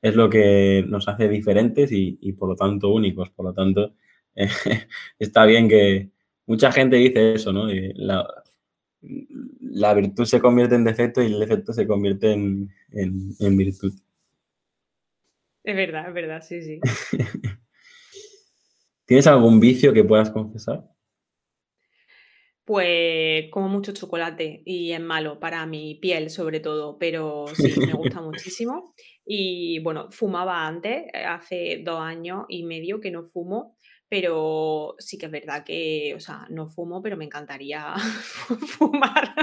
[0.02, 3.30] es lo que nos hace diferentes y, por lo tanto únicos.
[3.32, 3.94] Por lo tanto,
[5.20, 6.12] está bien que
[6.46, 7.68] mucha gente dice eso, ¿no?
[7.68, 8.26] La,
[9.62, 13.94] la, virtud se convierte en defecto y el defecto se convierte en, en virtud.
[15.64, 16.80] Es verdad, es verdad, sí, sí.
[19.08, 20.84] ¿Tienes algún vicio que puedas confesar?
[22.66, 27.94] Pues como mucho chocolate y es malo para mi piel sobre todo, pero sí, me
[27.94, 28.94] gusta muchísimo.
[29.26, 33.77] Y bueno, fumaba antes, eh, hace 2 años y medio que no fumo,
[34.10, 37.94] pero sí que es verdad que, o sea, no fumo, pero me encantaría
[38.78, 39.34] fumar.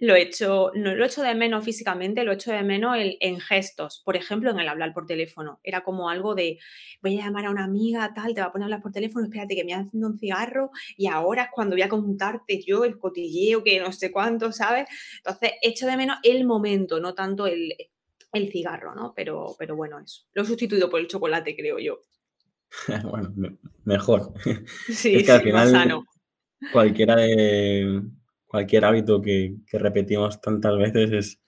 [0.00, 4.02] Lo echo, no lo echo de menos físicamente, lo echo de menos en, en gestos.
[4.04, 5.60] Por ejemplo, en el hablar por teléfono.
[5.62, 6.58] Era como algo de,
[7.02, 9.26] voy a llamar a una amiga, tal, te va a poner a hablar por teléfono,
[9.26, 12.98] espérate que me haciendo un cigarro y ahora es cuando voy a contarte yo el
[12.98, 14.88] cotilleo que no sé cuánto, ¿sabes?
[15.18, 17.74] Entonces, echo de menos el momento, no tanto el,
[18.32, 19.12] el cigarro, ¿no?
[19.14, 20.22] Pero, pero bueno, eso.
[20.32, 22.00] Lo he sustituido por el chocolate, creo yo.
[23.04, 23.34] bueno,
[23.84, 24.32] mejor.
[24.86, 26.04] Sí, es que al sí, más final sano.
[26.72, 28.02] cualquiera de
[28.46, 31.40] cualquier hábito que, que repetimos tantas veces es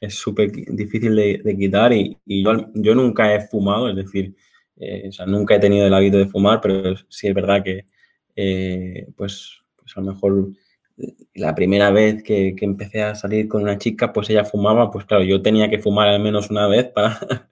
[0.00, 4.34] es súper difícil de, de quitar y, y yo, yo, nunca he fumado, es decir,
[4.76, 7.86] eh, o sea, nunca he tenido el hábito de fumar, pero sí es verdad que
[8.34, 10.50] eh, pues, pues a lo mejor
[11.34, 15.04] la primera vez que, que, empecé a salir con una chica, pues ella fumaba, pues
[15.04, 17.18] claro, yo tenía que fumar al menos una vez para...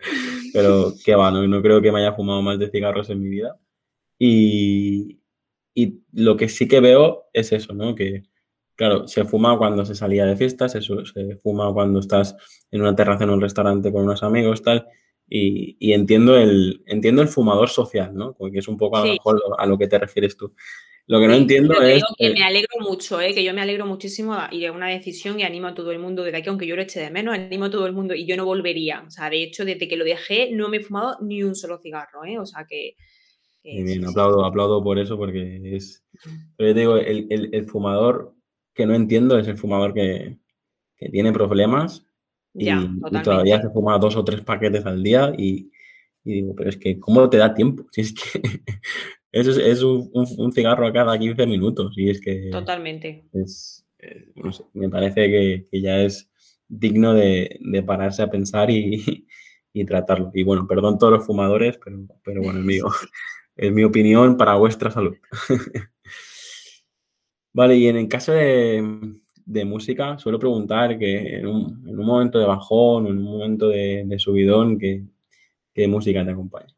[0.52, 3.28] Pero qué va, no, no creo que me haya fumado más de cigarros en mi
[3.28, 3.58] vida.
[4.18, 5.20] Y,
[5.74, 7.94] y lo que sí que veo es eso, ¿no?
[7.96, 8.22] Que,
[8.76, 12.36] claro, se fuma cuando se salía de fiestas, se, se fuma cuando estás
[12.70, 14.86] en una terraza en un restaurante con unos amigos, tal.
[15.28, 18.34] Y, y, entiendo, el, entiendo el fumador social, ¿no?
[18.34, 19.12] Porque es un poco a lo Sí.
[19.12, 20.54] mejor a lo que te refieres tú.
[21.06, 22.02] Lo que no Sí, entiendo es...
[22.16, 23.34] que me alegro mucho, ¿eh?
[23.34, 26.22] Que yo me alegro muchísimo y es una decisión y animo a todo el mundo
[26.24, 28.36] desde aquí, aunque yo lo eche de menos, animo a todo el mundo y yo
[28.36, 29.02] no volvería.
[29.06, 31.78] O sea, de hecho, desde que lo dejé no me he fumado ni un solo
[31.78, 32.38] cigarro, ¿eh?
[32.38, 32.96] O sea que,
[33.62, 34.06] que sí, bien, sí.
[34.08, 36.04] aplaudo, aplaudo por eso porque es...
[36.24, 36.36] Mm.
[36.56, 38.34] Pero yo te digo, el, el, el fumador
[38.74, 40.38] que no entiendo es el fumador que,
[40.96, 42.06] que tiene problemas
[42.54, 45.70] Ya, y, y todavía se fuma dos o tres paquetes al día y,
[46.24, 47.84] y digo, pero es que ¿cómo te da tiempo?
[47.92, 48.40] Si es que
[49.34, 53.24] es, es un, un, un, cigarro a cada 15 minutos y es que Totalmente.
[53.32, 56.30] es, eh, no sé, me parece que, que ya es
[56.68, 59.26] digno de, de, pararse a pensar y,
[59.72, 60.30] y, tratarlo.
[60.34, 62.86] Y bueno, perdón todos los fumadores, pero, pero bueno, es, mío,
[63.72, 65.16] mi opinión para vuestra salud.
[67.52, 69.12] Vale, y en el caso de,
[69.44, 73.24] de, música, suelo preguntar que en un, en un momento de bajón o en un
[73.24, 75.04] momento de, de subidón, ¿qué,
[75.72, 76.73] ¿qué, música te acompaña?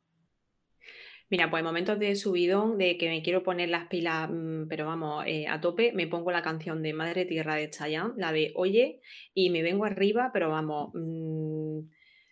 [1.31, 4.87] Mira, pues en momentos de subidón, de que me quiero poner las pilas, mmm, pero
[4.87, 8.53] vamos, eh, a tope, me pongo la canción de Madre Tierra de Chayanne, la de
[8.55, 9.01] Oye,
[9.35, 11.81] y me vengo arriba, pero vamos, mmm,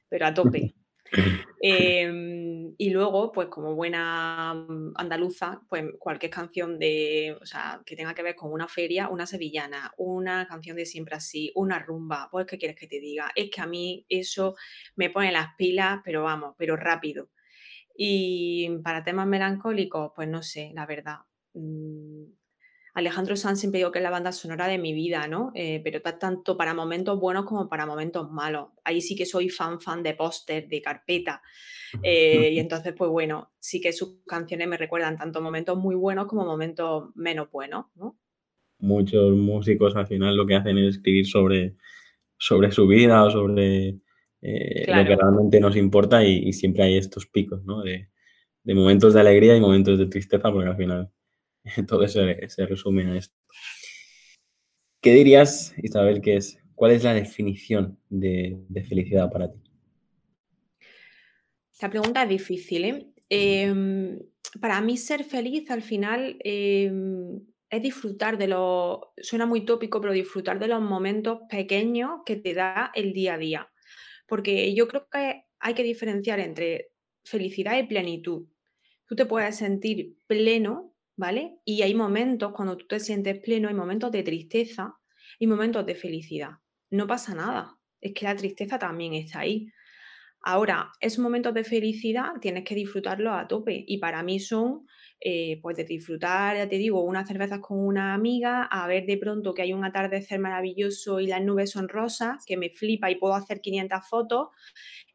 [0.08, 0.74] pero a tope.
[1.66, 4.50] Eh, y luego, pues como buena
[4.96, 9.26] andaluza, pues cualquier canción de, o sea, que tenga que ver con una feria, una
[9.26, 13.32] sevillana, una canción de siempre así, una rumba, pues ¿qué quieres que te diga?
[13.34, 14.56] Es que a mí eso
[14.96, 17.30] me pone las pilas, pero vamos, pero rápido.
[17.96, 21.18] Y para temas melancólicos, pues no sé, la verdad.
[21.54, 22.24] Mmm,
[22.94, 25.50] Alejandro Sanz siempre digo que es la banda sonora de mi vida, ¿no?
[25.56, 28.68] Eh, pero está tanto para momentos buenos como para momentos malos.
[28.84, 31.42] Ahí sí que soy fan, fan de póster, de carpeta.
[32.04, 36.26] Eh, y entonces, pues bueno, sí que sus canciones me recuerdan tanto momentos muy buenos
[36.26, 38.16] como momentos menos buenos, ¿no?
[38.78, 41.74] Muchos músicos al final lo que hacen es escribir sobre,
[42.38, 43.98] sobre su vida o sobre
[44.44, 45.02] eh, claro.
[45.02, 47.82] lo que realmente nos importa y, y siempre hay estos picos, ¿no?
[47.82, 48.08] De,
[48.62, 51.10] de, momentos de alegría y momentos de tristeza, porque al final
[51.88, 53.34] todo se, se resume a esto.
[55.00, 59.58] ¿Qué dirías, Isabel, que es, cuál es la definición de, de felicidad para ti?
[61.72, 63.06] Esta pregunta es difícil, ¿eh?
[63.30, 63.74] eh
[64.60, 66.92] para mí ser feliz al final eh,
[67.70, 72.54] es disfrutar de los, suena muy tópico, pero disfrutar de los momentos pequeños que te
[72.54, 73.68] da el día a día.
[74.26, 76.90] Porque yo creo que hay que diferenciar entre
[77.24, 78.48] felicidad y plenitud.
[79.06, 81.58] Tú te puedes sentir pleno, ¿vale?
[81.64, 84.94] Y hay momentos cuando tú te sientes pleno, hay momentos de tristeza
[85.38, 86.50] y momentos de felicidad.
[86.90, 87.78] No pasa nada.
[88.00, 89.68] Es que la tristeza también está ahí.
[90.46, 94.86] Ahora, esos momentos de felicidad tienes que disfrutarlos a tope y para mí son,
[95.18, 99.16] eh, pues de disfrutar, ya te digo, unas cervezas con una amiga, a ver de
[99.16, 103.16] pronto que hay un atardecer maravilloso y las nubes son rosas, que me flipa y
[103.16, 104.48] puedo hacer 500 fotos,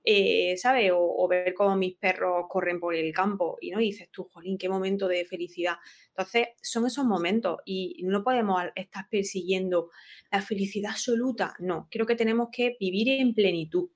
[0.03, 0.91] eh, ¿sabes?
[0.95, 4.57] O, ver cómo mis perros corren por el campo y no y dices tú, jolín,
[4.57, 5.75] qué momento de felicidad.
[6.09, 9.89] Entonces, son esos momentos y no podemos estar persiguiendo
[10.31, 13.89] la felicidad absoluta, no, creo que tenemos que vivir en plenitud.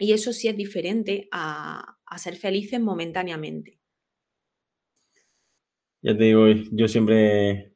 [0.00, 3.78] Y eso sí es diferente a, a, ser felices momentáneamente.
[6.02, 7.74] Ya te digo, yo siempre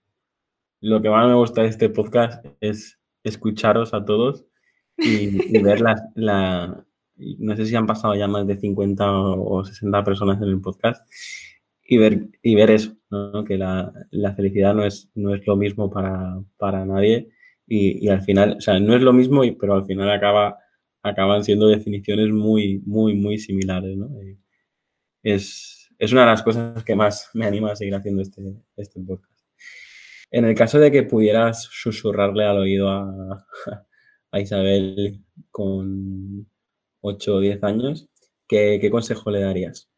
[0.80, 4.44] lo que más me gusta de este podcast es escucharos a todos
[4.96, 9.64] y, y ver la, la, no sé si han pasado ya más de 50 o
[9.64, 11.06] 60 personas en el podcast
[11.86, 12.96] y ver, y ver eso,
[13.46, 13.92] que la,
[14.36, 17.28] felicidad no es, no es lo mismo para, nadie
[17.66, 20.58] y, al final, o sea, no es lo mismo, pero al final acaba,
[21.04, 23.96] acaban siendo definiciones muy, muy, muy similares.
[23.96, 24.10] ¿no?
[25.22, 28.42] Es, una de las cosas que más me anima a seguir haciendo este,
[28.76, 29.32] este podcast.
[30.30, 33.46] En el caso de que pudieras susurrarle al oído a,
[34.32, 36.48] Isabel con
[37.02, 38.08] 8 o 10 años,
[38.48, 39.88] ¿qué, ¿qué consejo le darías?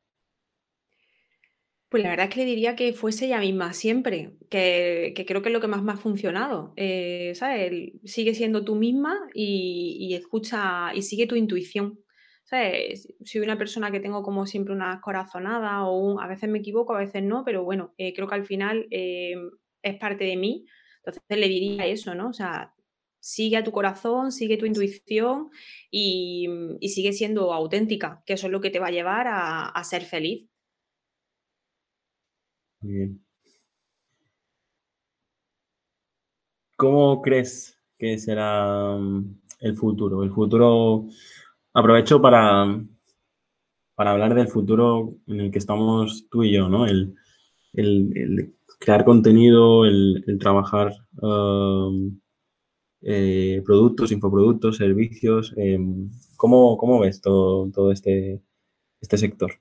[1.89, 5.51] Pues la verdad es que le diría que fuese ella misma siempre, que, creo que
[5.51, 6.73] es lo que más me ha funcionado.
[6.77, 7.93] Eh, ¿sabes?
[8.05, 12.01] Sigue siendo tú misma y, escucha y sigue tu intuición.
[12.45, 13.09] ¿Sabes?
[13.25, 16.99] Soy una persona que tengo como siempre una corazonada o a veces me equivoco, a
[16.99, 19.35] veces no, pero bueno, eh, creo que al final eh,
[19.83, 20.67] es parte de mí.
[20.99, 22.31] Entonces le diría eso, ¿no?
[22.31, 22.75] O sea,
[23.21, 25.51] sigue a tu corazón, sigue tu intuición
[25.91, 26.49] y,
[26.83, 30.49] sigue siendo auténtica, que eso es lo que te va a llevar a ser feliz.
[36.77, 40.23] ¿Cómo crees que será mm, el futuro?
[40.23, 41.07] El futuro,
[41.73, 42.83] aprovecho para,
[43.95, 46.87] para hablar del futuro en el que estamos tú y yo, ¿no?
[46.87, 47.15] El,
[48.79, 52.19] crear contenido, el, trabajar um,
[53.03, 55.55] eh, productos, infoproductos, servicios.
[55.57, 58.43] Em, ¿cómo, ves todo, todo este,
[59.01, 59.53] este sector?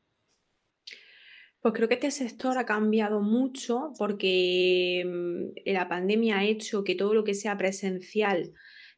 [1.65, 6.93] Pues creo que este sector ha cambiado mucho porque mm, la pandemia ha hecho que
[6.93, 8.54] todo lo que sea presencial,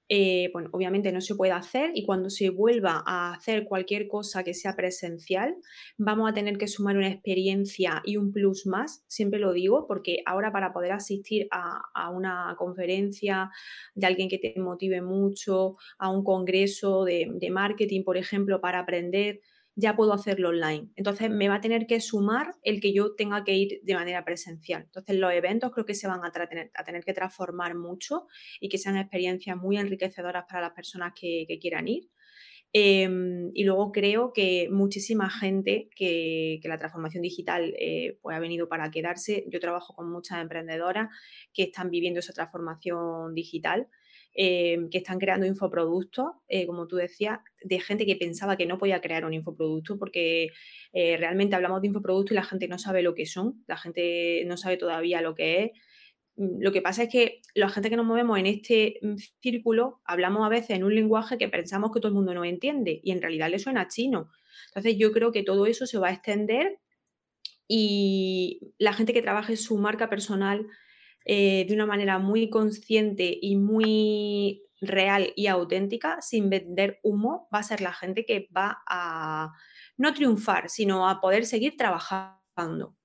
[0.10, 4.44] eh, bueno, obviamente no se puede hacer y cuando se vuelva a hacer cualquier cosa
[4.44, 5.56] que sea presencial,
[5.98, 10.18] vamos a tener que sumar una experiencia y un plus más, siempre lo digo, porque
[10.26, 13.50] ahora para poder asistir a, una conferencia
[13.96, 19.40] de alguien que te motive mucho, a un congreso de marketing, por ejemplo, para aprender,
[19.80, 20.90] ya puedo hacerlo online.
[20.96, 24.26] Entonces me va a tener que sumar el que yo tenga que ir de manera
[24.26, 24.84] presencial.
[24.84, 28.26] Entonces los eventos creo que se van a, tener, a tener que transformar mucho
[28.60, 32.10] y que sean experiencias muy enriquecedoras para las personas que, quieran ir.
[32.74, 38.68] Em, y luego creo que muchísima gente que, la transformación digital eh, pues ha venido
[38.68, 39.46] para quedarse.
[39.48, 41.10] Yo trabajo con muchas emprendedoras
[41.54, 43.88] que están viviendo esa transformación digital
[44.40, 48.78] Em, que están creando infoproductos, eh, como tú decías, de gente que pensaba que no
[48.78, 50.52] podía crear un infoproducto porque
[50.94, 54.44] eh, realmente hablamos de infoproductos y la gente no sabe lo que son, la gente
[54.46, 55.72] no sabe todavía lo que es.
[56.36, 60.02] Mm, lo que pasa es que la gente que nos movemos en este mm, círculo
[60.06, 63.10] hablamos a veces en un lenguaje que pensamos que todo el mundo no entiende y
[63.14, 64.30] en realidad le suena chino.
[64.68, 66.78] Entonces yo creo que todo eso se va a extender
[67.68, 70.68] y la gente que trabaje su marca personal
[71.30, 77.60] eh, de una manera muy consciente y muy real y auténtica, sin vender humo, va
[77.60, 79.52] a ser la gente que va a
[79.98, 82.96] no triunfar, sino a poder seguir trabajando.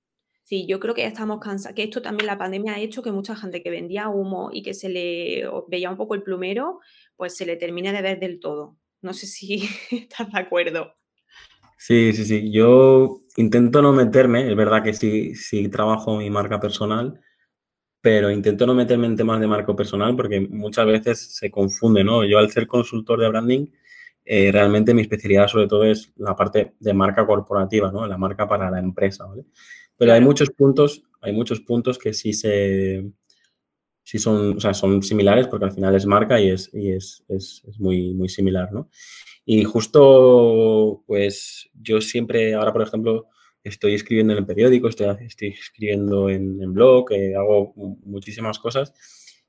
[0.43, 3.11] Sí, yo creo que ya estamos cansados, que esto también la pandemia ha hecho que
[3.11, 6.79] mucha gente que vendía humo y que se le veía un poco el plumero,
[7.17, 8.77] pues se le termine de ver del todo.
[9.01, 10.93] No sé si estás de acuerdo.
[11.77, 12.51] Sí, sí, sí.
[12.53, 17.19] Yo intento no meterme, es verdad que sí, sí trabajo mi marca personal,
[18.03, 22.25] pero intento no meterme en temas de marco personal porque muchas veces se confunde, ¿no?
[22.25, 23.67] Yo al ser consultor de branding,
[24.25, 28.05] eh, realmente mi especialidad sobre todo es la parte de marca corporativa, ¿no?
[28.05, 29.45] La marca para la empresa, ¿vale?
[29.95, 33.09] Pero hay muchos puntos, hay muchos puntos que sí se,
[34.03, 37.23] sí son, o sea, son similares porque al final es marca y es, y es,
[37.29, 38.89] es, es muy, muy similar, ¿no?
[39.45, 43.29] Y justo, pues yo siempre, ahora por ejemplo,
[43.63, 47.73] estoy escribiendo en el periódico, estoy, estoy escribiendo en, blog, eh, hago
[48.03, 48.93] muchísimas cosas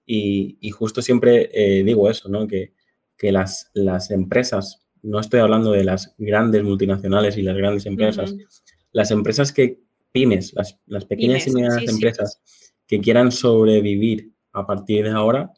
[0.07, 2.46] y, justo siempre eh, digo eso, ¿no?
[2.46, 2.74] Que,
[3.16, 8.35] que las, las, empresas, no estoy hablando de las grandes multinacionales y las grandes empresas,
[8.92, 9.81] las empresas que
[10.12, 12.40] pymes, las, las pequeñas y medianas empresas
[12.87, 15.53] que quieran sobrevivir a partir de ahora,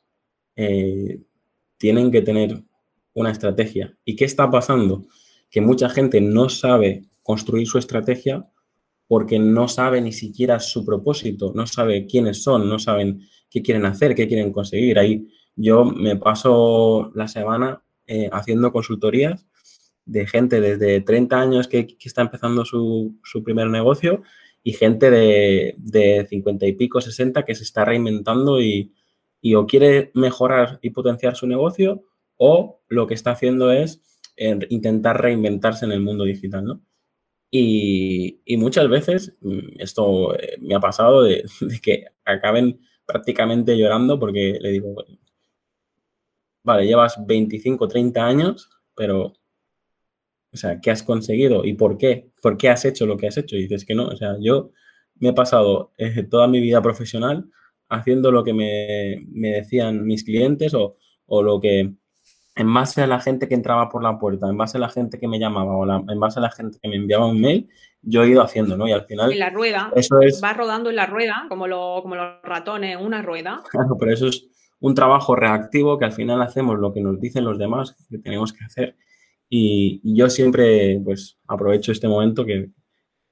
[0.57, 1.21] eh,
[1.77, 2.63] tienen que tener
[3.13, 3.97] una estrategia.
[4.05, 5.07] ¿Y qué está pasando?
[5.51, 8.47] Que mucha gente no sabe construir su estrategia
[9.09, 13.21] porque no sabe ni siquiera su propósito, no sabe quiénes son, no saben
[13.51, 14.99] qué quieren hacer, qué quieren conseguir.
[14.99, 19.47] Ahí yo me paso la semana eh, haciendo consultorías
[20.05, 24.23] de gente desde 30 años que, está empezando su, primer negocio
[24.63, 28.93] y gente de, de, 50 y pico, 60 que se está reinventando y,
[29.41, 32.05] y, o quiere mejorar y potenciar su negocio
[32.37, 34.01] o lo que está haciendo es
[34.37, 36.83] eh, intentar reinventarse en el mundo digital, ¿no?
[37.51, 41.45] Y, muchas veces mm, esto eh, me ha pasado de,
[41.83, 44.95] que acaben prácticamente llorando porque le digo,
[46.65, 49.35] vale, llevas 25, 30 años, pero,
[50.53, 52.31] o sea, ¿qué has conseguido y por qué?
[52.43, 53.57] ¿Por qué has hecho lo que has hecho?
[53.57, 54.73] Y dices que no, o sea, yo
[55.17, 57.49] me he pasado eh, toda mi vida profesional
[57.89, 61.95] haciendo lo que me, me decían mis clientes o, o, lo que
[62.57, 65.19] en base a la gente que entraba por la puerta, en base a la gente
[65.21, 67.69] que me llamaba o la, en base a la gente que me enviaba un mail,
[68.01, 68.89] yo he ido haciendo, ¿no?
[68.89, 69.31] Y al final...
[69.31, 72.97] En la rueda, eso es, va rodando en la rueda, como, lo, como los ratones,
[72.99, 73.63] una rueda.
[73.71, 74.49] Claro, pero eso es
[74.81, 78.55] un trabajo reactivo que al final hacemos lo que nos dicen los demás que tenemos
[78.55, 78.97] que hacer.
[79.51, 82.71] Y, y yo siempre, pues, aprovecho este momento que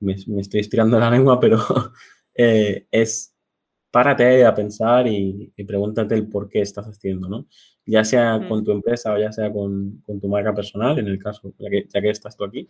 [0.00, 1.58] me, me estoy estirando la lengua, pero
[2.34, 3.33] eh, es
[3.94, 7.46] párate a pensar y, y, pregúntate el por qué estás haciendo, ¿no?
[7.86, 8.48] Ya sea mm.
[8.48, 11.70] con tu empresa o ya sea con, con, tu marca personal, en el caso, ya
[11.70, 12.66] que, ya que estás tú aquí,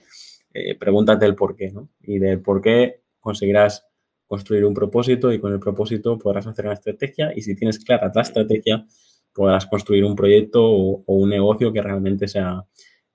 [0.52, 1.88] eh, pregúntate el por qué, ¿no?
[2.02, 3.86] Y del por qué conseguirás
[4.26, 8.12] construir un propósito y con el propósito podrás hacer una estrategia y si tienes clara
[8.14, 8.84] la estrategia,
[9.32, 12.62] podrás construir un proyecto o, o un negocio que realmente sea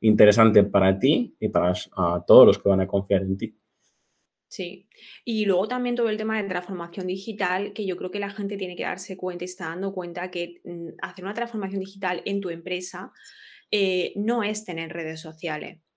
[0.02, 3.56] interesante para ti y para a todos los que van a confiar en ti.
[4.50, 4.88] Sí.
[5.24, 8.58] Y luego también todo el tema de transformación digital, que yo creo que la gente
[8.58, 12.42] tiene que darse cuenta y está dando cuenta que mm, hacer una transformación digital en
[12.42, 13.12] tu empresa
[13.72, 15.80] eh, no es tener redes sociales.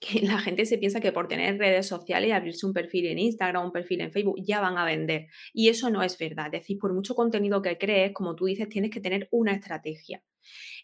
[0.00, 3.18] Que la gente se piensa que por tener redes sociales y abrirse un perfil en
[3.18, 5.26] Instagram, un perfil en Facebook, ya van a vender.
[5.52, 6.54] Y eso no es verdad.
[6.54, 10.22] Es decir, por mucho contenido que crees, como tú dices, tienes que tener una estrategia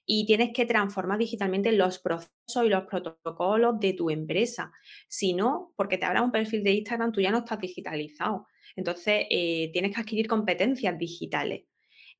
[0.06, 4.72] y tienes que transformar digitalmente los procesos y los protocolos de tu empresa.
[5.08, 8.46] Si no, porque te abra un perfil de Instagram, tú ya no estás digitalizado.
[8.76, 11.64] Entonces, eh, tienes que adquirir competencias digitales.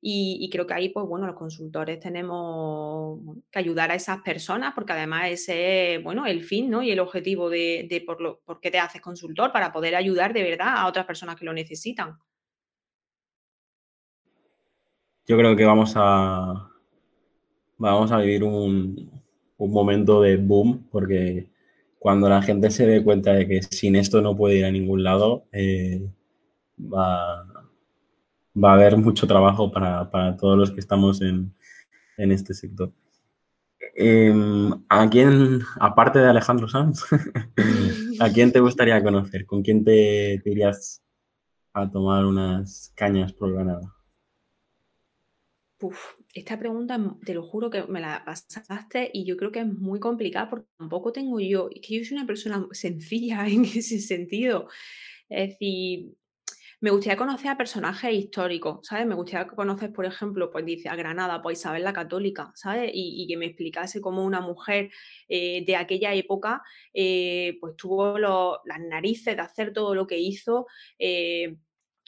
[0.01, 3.19] Y, y, creo que ahí, pues bueno, los consultores tenemos
[3.49, 6.83] que ayudar a esas personas, porque además ese es, bueno, el fin, ¿no?
[6.83, 10.33] Y el objetivo de, de por, lo, por qué te haces consultor, para poder ayudar
[10.33, 12.19] de verdad a otras personas que lo necesitan.
[15.25, 16.69] Yo creo que vamos a,
[17.77, 19.11] vamos a vivir un,
[19.57, 21.49] un, momento de boom, porque
[21.99, 25.03] cuando la gente se dé cuenta de que sin esto no puede ir a ningún
[25.03, 26.07] lado, eh,
[26.79, 27.45] va,
[28.55, 31.53] va, a haber mucho trabajo para, para todos los que estamos en,
[32.17, 32.91] en este sector.
[33.97, 34.33] Eh,
[34.89, 37.03] ¿A quién, aparte de Alejandro Sanz,
[38.19, 39.45] a quién te gustaría conocer?
[39.45, 41.01] ¿Con quién te, te irías
[41.73, 43.93] a tomar unas cañas por Granada?
[45.81, 49.67] Uf, esta pregunta, te lo juro que me la pasaste y yo creo que es
[49.67, 53.99] muy complicada porque tampoco tengo yo, es que yo soy una persona sencilla en ese
[53.99, 54.67] sentido.
[55.29, 56.13] Es decir,
[56.81, 59.07] me gustaría conocer a personajes históricos, ¿sabes?
[59.07, 62.91] Me gustaría conocer, por ejemplo, pues dice a Granada, pues Isabel la Católica, ¿sabes?
[62.93, 64.91] Y, que me explicase cómo una mujer
[65.29, 66.61] eh, de aquella época,
[66.93, 70.67] eh, pues tuvo las narices de hacer todo lo que hizo.
[70.99, 71.55] Eh,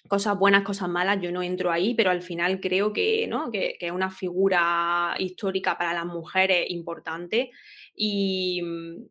[0.07, 3.51] cosas buenas, cosas malas, yo no entro ahí, pero al final creo que, ¿no?
[3.51, 7.51] que, que es una figura histórica para las mujeres importante.
[7.95, 8.61] Y,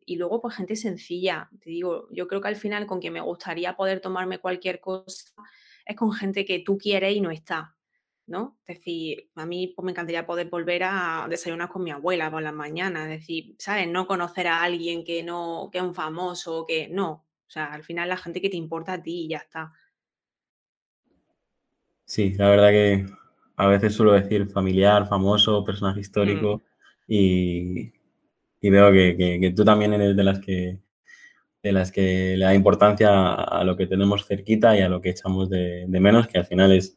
[0.05, 3.21] y, luego, pues gente sencilla, te digo, yo creo que al final con quien me
[3.21, 5.33] gustaría poder tomarme cualquier cosa
[5.85, 7.77] es con gente que tú quieres y no está.
[8.27, 8.59] ¿no?
[8.67, 12.43] Es decir, a mí pues, me encantaría poder volver a desayunar con mi abuela por
[12.43, 13.89] las mañanas, es decir, ¿sabes?
[13.89, 17.27] No conocer a alguien que no, que es un famoso, que no.
[17.47, 19.73] O sea, al final la gente que te importa a ti y ya está.
[22.07, 23.07] Sí, la verdad que
[23.57, 26.63] a veces suelo decir familiar, famoso, personaje histórico
[27.09, 27.13] mm.
[27.13, 27.93] y,
[28.61, 30.79] y, veo que, que, que, tú también eres de las que
[31.63, 35.11] de las que le da importancia a lo que tenemos cerquita y a lo que
[35.11, 36.97] echamos de, de menos, que al final es,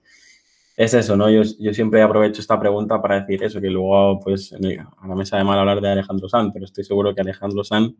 [0.78, 1.28] es eso, ¿no?
[1.28, 5.44] Yo, yo, siempre aprovecho esta pregunta para decir eso, que luego, pues, ahora me sabe
[5.44, 7.96] mal hablar de Alejandro Sanz, pero estoy seguro que Alejandro Sanz,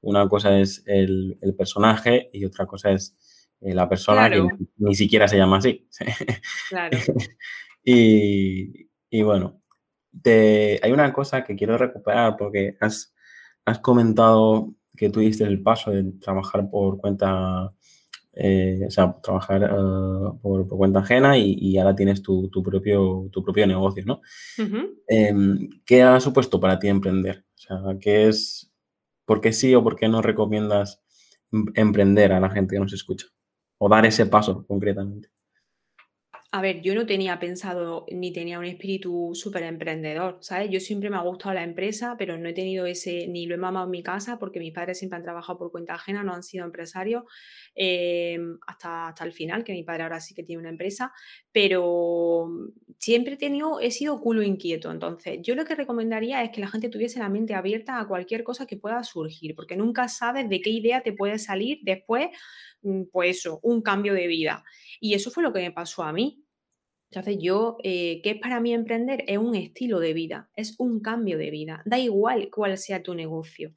[0.00, 3.14] una cosa es el, el personaje y otra cosa es
[3.60, 4.48] la persona claro.
[4.48, 5.88] que ni siquiera se llama así.
[6.68, 6.98] Claro.
[7.84, 9.62] y, y, bueno,
[10.22, 13.14] te, hay una cosa que quiero recuperar porque has,
[13.64, 17.72] has comentado que tú diste el paso de trabajar por cuenta,
[18.32, 22.62] eh, o sea, trabajar uh, por, por, cuenta ajena y, y, ahora tienes tu, tu,
[22.62, 24.20] propio, tu propio negocio, ¿no?
[24.58, 24.90] Uh -huh.
[25.08, 27.44] eh, ¿Qué ha supuesto para ti emprender?
[27.54, 28.72] O sea, ¿qué es,
[29.24, 31.02] por qué sí o por qué no recomiendas
[31.52, 33.26] em, emprender a la gente que nos escucha?
[33.78, 35.28] O dar ese paso concretamente?
[36.56, 40.70] A ver, yo no tenía pensado ni tenía un espíritu súper emprendedor, ¿sabes?
[40.70, 43.58] Yo siempre me ha gustado la empresa, pero no he tenido ese, ni lo he
[43.58, 46.44] mamado en mi casa, porque mis padres siempre han trabajado por cuenta ajena, no han
[46.44, 47.24] sido empresarios
[47.74, 51.12] eh, hasta, hasta el final, que mi padre ahora sí que tiene una empresa,
[51.50, 52.48] pero
[53.00, 54.92] siempre he tenido, he sido culo inquieto.
[54.92, 58.44] Entonces, yo lo que recomendaría es que la gente tuviese la mente abierta a cualquier
[58.44, 62.28] cosa que pueda surgir, porque nunca sabes de qué idea te puede salir después,
[63.12, 64.64] pues eso, un cambio de vida.
[65.00, 66.44] Y eso fue lo que me pasó a mí
[67.10, 69.22] Entonces yo, eh, ¿qué es para mí emprender?
[69.28, 71.82] Es un estilo de vida, es un cambio de vida.
[71.86, 73.74] Da igual cuál sea tu negocio.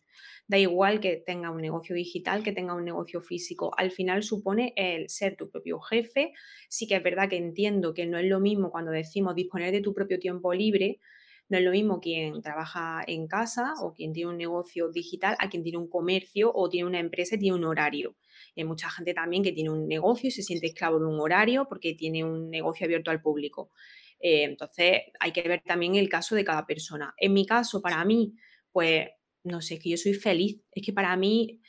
[0.48, 3.72] Da igual que tenga un negocio digital, que tenga un negocio físico.
[3.78, 6.34] Al final supone el ser tu propio jefe.
[6.70, 9.82] Sí que es verdad que entiendo que no es lo mismo cuando decimos disponer de
[9.82, 11.00] tu propio tiempo libre,
[11.50, 15.50] no es lo mismo quien trabaja en casa o quien tiene un negocio digital a
[15.50, 18.16] quien tiene un comercio o tiene una empresa y tiene un horario.
[18.56, 21.68] Hay mucha gente también que tiene un negocio y se siente esclavo de un horario
[21.68, 23.72] porque tiene un negocio abierto al público.
[24.20, 27.14] Eh, entonces hay que ver también el caso de cada persona.
[27.18, 28.34] En mi caso, para mí,
[28.72, 29.08] pues
[29.44, 30.62] no sé, es que yo soy feliz.
[30.72, 31.62] Es que para mí,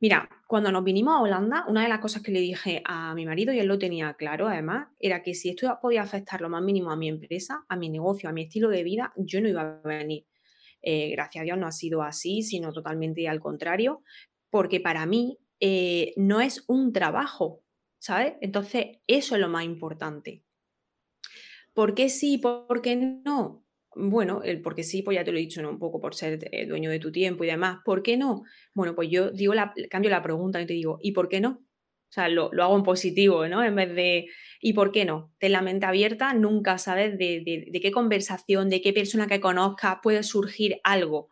[0.00, 3.26] mira, cuando nos vinimos a Holanda, una de las cosas que le dije a mi
[3.26, 6.62] marido, y él lo tenía claro además, era que si esto podía afectar lo más
[6.62, 9.80] mínimo a mi empresa, a mi negocio, a mi estilo de vida, yo no iba
[9.82, 10.26] a venir.
[10.82, 14.02] Eh, gracias a Dios no ha sido así, sino totalmente al contrario,
[14.48, 17.62] porque para mí eh, no es un trabajo,
[17.98, 18.34] ¿sabes?
[18.40, 20.42] Entonces, eso es lo más importante.
[21.74, 22.38] ¿Por qué sí?
[22.38, 23.64] ¿Por qué no?
[23.94, 25.70] Bueno, el porque sí, pues ya te lo he dicho, ¿no?
[25.70, 27.80] Un poco por ser eh, dueño de tu tiempo y demás.
[27.84, 28.44] ¿Por qué no?
[28.74, 31.50] Bueno, pues yo digo la, cambio la pregunta y te digo, ¿y por qué no?
[32.10, 33.62] O sea, lo, hago en positivo, ¿no?
[33.62, 34.26] En vez de,
[34.60, 35.32] ¿y por qué no?
[35.38, 39.98] Ten la mente abierta, nunca sabes de, de qué conversación, de qué persona que conozcas
[40.02, 41.28] puede surgir algo.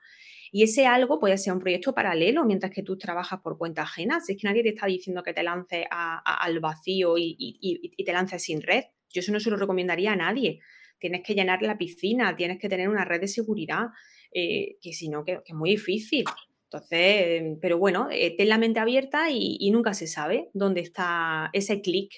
[0.52, 4.20] Y ese algo puede ser un proyecto paralelo mientras que tú trabajas por cuenta ajena.
[4.20, 8.42] Si es que nadie te está diciendo que te lances al vacío y, te lances
[8.42, 8.84] sin red.
[9.10, 10.60] Yo eso no se lo recomendaría a nadie
[10.98, 13.86] tienes que llenar la piscina, tienes que tener una red de seguridad,
[14.32, 16.24] eh, que si no, que, es muy difícil.
[16.64, 21.80] Entonces, pero bueno, eh, ten la mente abierta y, nunca se sabe dónde está ese
[21.80, 22.12] clic.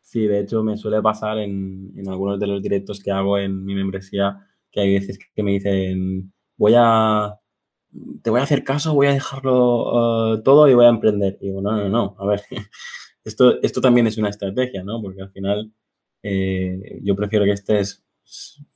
[0.00, 3.74] Sí, de hecho me suele pasar en, algunos de los directos que hago en mi
[3.74, 4.38] membresía
[4.70, 7.38] que hay veces que me dicen, voy a,
[8.22, 11.38] te voy a hacer caso, voy a dejarlo uh, todo y voy a emprender.
[11.40, 12.42] Y digo, no, no, no, a ver,
[13.24, 15.00] esto, esto también es una estrategia, ¿no?
[15.02, 15.72] Porque al final
[16.22, 18.04] eh, yo prefiero que estés,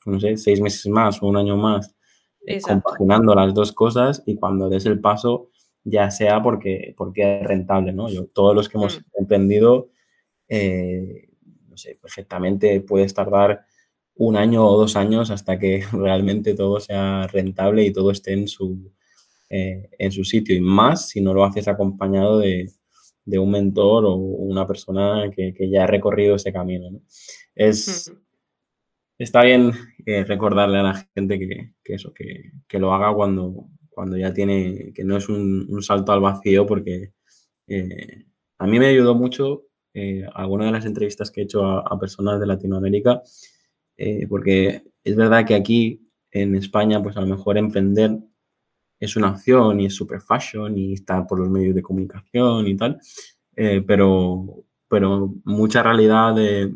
[0.04, 1.94] no sé, seis meses más o un año más
[2.46, 5.50] eh, compaginando las dos cosas y cuando des el paso
[5.84, 8.08] ya sea porque, porque es rentable, ¿no?
[8.08, 9.02] Yo, todos los que hemos mm.
[9.20, 9.90] emprendido,
[10.48, 11.28] eh,
[11.68, 13.64] no sé, perfectamente puedes tardar
[14.16, 18.48] un año o dos años hasta que realmente todo sea rentable y todo esté en
[18.48, 18.92] su,
[19.48, 20.56] en su sitio.
[20.56, 22.70] Y más si no lo haces acompañado de,
[23.24, 27.00] de un mentor o una persona que, ya ha recorrido ese camino.
[27.54, 28.12] Es,
[29.18, 29.72] Está bien
[30.04, 35.04] eh, recordarle a la gente que, eso, que, lo haga cuando, cuando ya tiene, que
[35.04, 37.12] no es un, salto al vacío, porque
[37.66, 38.26] eh,
[38.58, 42.38] a mí me ayudó mucho eh, alguna de las entrevistas que he hecho a, personas
[42.40, 43.22] de Latinoamérica,
[44.28, 48.18] porque es verdad que aquí en España, pues a lo mejor emprender
[48.98, 52.76] es una opción y es super fashion y está por los medios de comunicación y
[52.76, 53.00] tal,
[53.54, 56.72] eh, pero, pero mucha realidad de,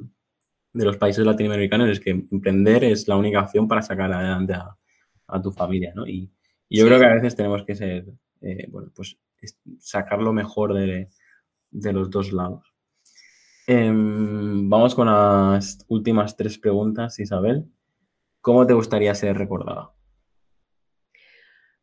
[0.73, 4.77] de, los países latinoamericanos es que emprender es la única opción para sacar adelante a,
[5.29, 6.07] a tu familia, ¿no?
[6.07, 6.31] Y,
[6.73, 8.07] yo creo que a veces tenemos que ser,
[8.43, 9.19] eh, bueno, pues
[9.81, 11.09] sacar lo mejor de,
[11.73, 12.70] de los dos lados.
[13.73, 17.67] Em, vamos con las últimas tres preguntas, Isabel.
[18.41, 19.95] ¿Cómo te gustaría ser recordada?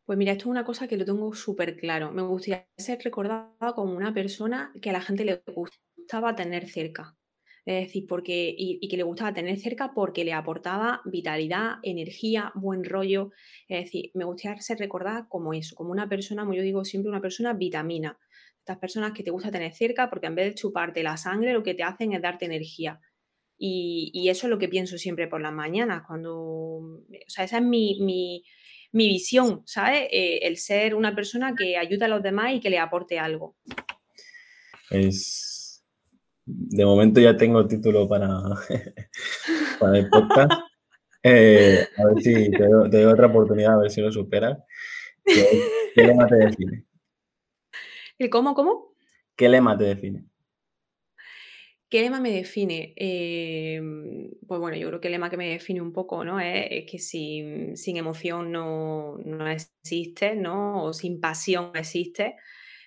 [0.04, 2.12] Pues mira, esto es una cosa que lo tengo súper claro.
[2.12, 7.16] Me gustaría ser recordada como una persona que a la gente le gustaba tener cerca.
[7.64, 12.84] Es decir, porque, y, que le gustaba tener cerca porque le aportaba vitalidad, energía, buen
[12.84, 13.30] rollo.
[13.66, 17.08] Es decir, me gustaría ser recordada como eso, como una persona, como yo digo siempre,
[17.08, 18.18] una persona vitamina.
[18.68, 21.62] Estas personas que te gusta tener cerca porque en vez de chuparte la sangre, lo
[21.62, 23.00] que te hacen es darte energía.
[23.56, 27.64] Y, eso es lo que pienso siempre por las mañanas, cuando, o sea, esa es
[27.64, 28.44] mi
[28.92, 30.08] mi visión, ¿sabes?
[30.10, 33.56] Eh, el ser una persona que ayuda a los demás y que le aporte algo.
[34.90, 35.84] Es...
[36.50, 38.28] De momento ya tengo título para,
[39.80, 40.52] para el podcast.
[41.22, 44.58] Eh, a ver si te doy, otra oportunidad, a ver si lo superas.
[45.24, 46.86] ¿Qué, lema te
[48.18, 48.30] define?
[48.30, 48.94] cómo, cómo?
[49.36, 50.24] ¿Qué lema te define?
[51.88, 52.92] ¿Qué lema me define?
[52.96, 56.38] Em, pues bueno, yo creo que el lema que me define un poco, ¿no?
[56.38, 60.84] Es, que sin, emoción no, no, existe, ¿no?
[60.84, 62.36] O sin pasión no existe,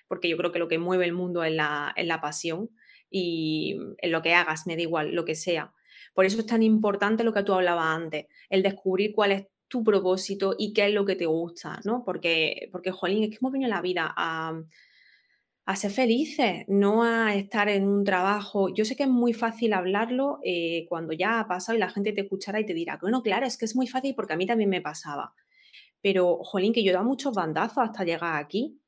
[0.06, 2.70] porque yo creo que lo que mueve el mundo es la, es la pasión
[3.10, 5.72] y en lo que hagas, me da igual, lo que sea.
[6.14, 9.82] Por eso es tan importante lo que tú hablabas antes, el descubrir cuál es tu
[9.82, 12.04] propósito y qué es lo que te gusta, ¿no?
[12.04, 14.62] Porque, porque jolín, es que hemos venido en la vida a
[15.72, 18.72] a ser felices, no a estar en un trabajo.
[18.74, 22.12] Yo sé que es muy fácil hablarlo eh, cuando ya ha pasado y la gente
[22.12, 24.46] te escuchará y te dirá, bueno, claro, es que es muy fácil porque a mí
[24.46, 25.34] también me pasaba.
[26.00, 28.80] Pero, jolín, que yo he dado muchos bandazos hasta llegar aquí.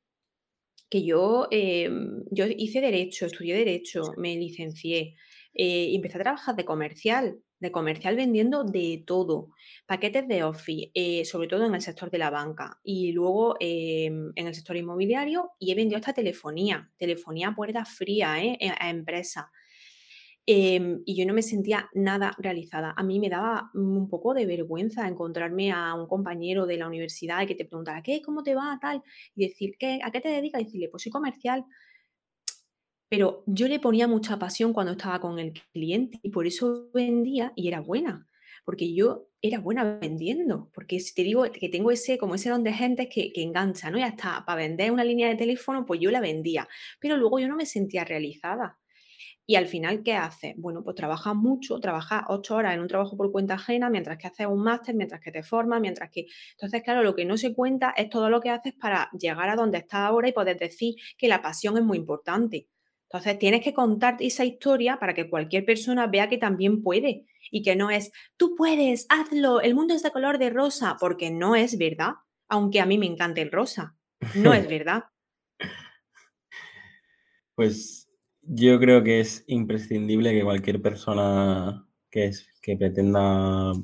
[0.91, 5.17] Que yo, em, yo hice derecho, estudié derecho, me licencié,
[5.55, 9.51] eh, empecé a trabajar de comercial, de comercial vendiendo de todo,
[9.87, 14.33] paquetes de office, eh, sobre todo en el sector de la banca y luego em,
[14.35, 18.59] en el sector inmobiliario y he vendido hasta telefonía, telefonía puerta fría ¿eh?
[18.79, 19.47] a empresas.
[20.47, 22.93] Em, y yo no me sentía nada realizada.
[22.97, 27.41] A mí me daba un poco de vergüenza encontrarme a un compañero de la universidad
[27.43, 28.21] y que te preguntara, ¿qué?
[28.21, 28.79] ¿Cómo te va?
[28.81, 29.03] Tal.
[29.35, 30.01] Y decir, ¿qué?
[30.03, 30.61] ¿A qué te dedicas?
[30.61, 31.65] Y decirle, pues soy comercial.
[33.15, 37.53] Pero yo le ponía mucha pasión cuando estaba con el cliente y por eso vendía
[37.55, 38.27] y era buena.
[38.65, 40.69] Porque yo era buena vendiendo.
[40.75, 43.99] Porque si te digo que tengo ese, como ese don de gente que, engancha, ¿no?
[43.99, 46.67] Y hasta para vender una línea de teléfono, pues yo la vendía.
[46.99, 48.81] Pero luego yo no me sentía realizada.
[49.47, 50.55] Y al final, ¿qué haces?
[50.57, 54.27] Bueno, pues trabajas mucho, trabajas ocho horas en un trabajo por cuenta ajena, mientras que
[54.27, 56.27] haces un máster, mientras que te formas, mientras que...
[56.51, 59.55] Entonces, claro, lo que no se cuenta es todo lo que haces para llegar a
[59.55, 62.67] donde estás ahora y poder decir que la pasión es muy importante.
[63.15, 67.63] Entonces, tienes que contar esa historia para que cualquier persona vea que también puede y
[67.63, 71.55] que no es, tú puedes, hazlo, el mundo es de color de rosa, porque no
[71.55, 72.15] es verdad,
[72.49, 73.95] aunque a mí me encante el rosa,
[74.35, 75.05] no es verdad.
[77.55, 78.11] Pues
[78.43, 83.75] yo creo que es imprescindible que cualquier persona que, es, que pretenda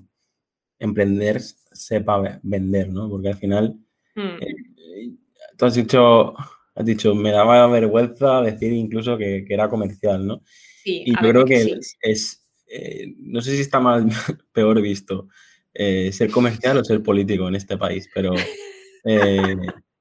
[0.80, 3.08] emprender sepa vender, ¿no?
[3.08, 3.78] Porque al final,
[4.16, 4.42] mm.
[4.42, 5.14] eh,
[5.56, 6.34] tú has dicho,
[6.80, 10.42] has dicho, me daba vergüenza decir incluso que, era comercial, ¿no?
[10.82, 14.08] Sí, y yo creo que es, eh, no sé si está mal,
[14.52, 15.28] peor visto,
[15.74, 18.34] eh, ser comercial o ser político en este país, pero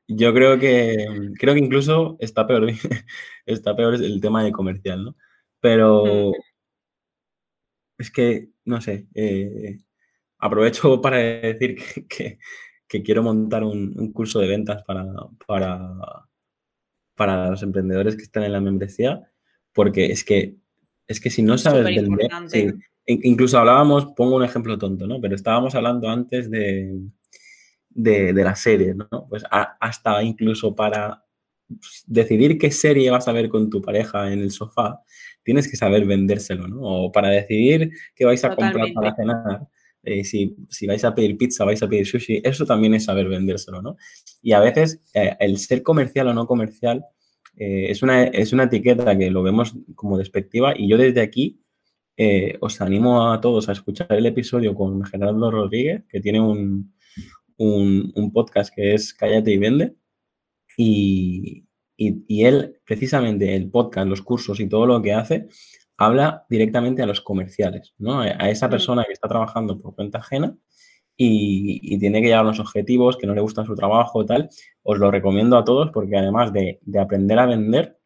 [0.07, 1.05] yo creo que,
[1.38, 2.67] creo que incluso está peor,
[3.45, 5.15] está peor el tema de comercial, ¿no?
[5.61, 6.32] Pero
[7.99, 9.77] es que, no sé, eh,
[10.39, 11.77] aprovecho para decir
[12.07, 12.39] que,
[13.03, 15.05] quiero montar un, curso de ventas para,
[15.45, 16.27] para,
[17.20, 19.30] para los emprendedores que están en la membresía,
[19.74, 20.55] porque es que,
[21.05, 22.30] es que si no sabes vender,
[23.05, 25.20] incluso hablábamos, pongo un ejemplo tonto, ¿no?
[25.20, 26.97] Pero estábamos hablando antes de,
[27.89, 29.28] de, la serie, ¿no?
[29.28, 31.26] Pues hasta incluso para
[32.07, 35.01] decidir qué serie vas a ver con tu pareja en el sofá,
[35.43, 36.80] tienes que saber vendérselo, ¿no?
[36.80, 39.67] O para decidir qué vais a comprar para cenar,
[40.03, 40.55] eh, si,
[40.87, 43.97] vais a pedir pizza, vais a pedir sushi, eso también es saber vendérselo, ¿no?
[44.41, 47.05] Y a veces eh, el ser comercial o no comercial
[47.57, 51.61] eh, es, una, es una etiqueta que lo vemos como despectiva y yo desde aquí
[52.59, 56.91] os animo a todos a escuchar el episodio con Gerardo Rodríguez, que tiene un,
[57.59, 59.95] un, podcast que es Cállate y Vende.
[60.77, 61.65] Y,
[61.97, 65.47] él, precisamente, el podcast, los cursos y todo lo que hace,
[65.99, 68.21] habla directamente a los comerciales, ¿no?
[68.21, 68.71] A esa mm.
[68.71, 70.57] persona que está trabajando por cuenta ajena
[71.17, 74.49] y, tiene que llegar a unos objetivos, que no le gusta su trabajo, tal.
[74.81, 77.99] Os lo recomiendo a todos porque además de, aprender a vender,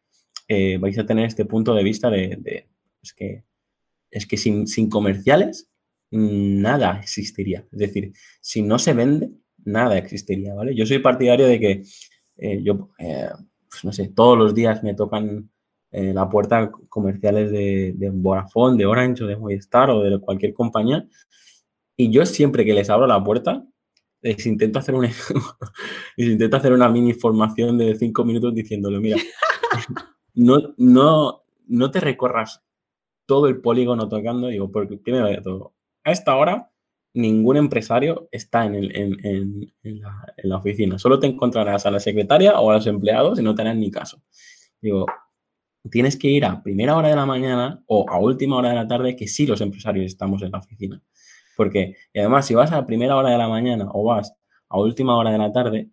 [0.48, 2.66] eh, vais a tener este punto de vista de,
[3.00, 3.44] es que,
[4.10, 5.70] es que sin, sin comerciales
[6.10, 7.64] nada existiría.
[7.70, 9.30] Es decir, si no se vende,
[9.64, 10.74] nada existiría, ¿vale?
[10.74, 11.82] Yo soy partidario de que
[12.38, 13.28] eh, yo, eh,
[13.70, 15.48] pues no sé, todos los días me tocan
[15.94, 20.52] eh, la puerta comerciales de, de Vodafone, de Orange o de Movistar o de cualquier
[20.52, 21.06] compañía
[21.96, 23.64] y yo siempre que les abro la puerta
[24.24, 25.08] les intento hacer una,
[26.16, 29.18] les intento hacer una mini formación de cinco minutos diciéndole, mira,
[30.34, 32.62] no, no, no te recorras
[33.26, 35.74] todo el polígono tocando, digo, porque primero de todo,
[36.04, 36.70] a esta hora
[37.12, 39.72] ningún empresario está en, en,
[40.42, 40.98] la, oficina.
[40.98, 43.90] Solo te encontrarás a la secretaria o a los empleados y no te harán ni
[43.90, 44.20] caso.
[44.80, 45.06] Digo,
[45.90, 48.88] tienes que ir a primera hora de la mañana o a última hora de la
[48.88, 51.02] tarde, que sí los empresarios estamos en la oficina.
[51.56, 54.34] Porque, y además, si vas a primera hora de la mañana o vas
[54.68, 55.90] a última hora de la tarde,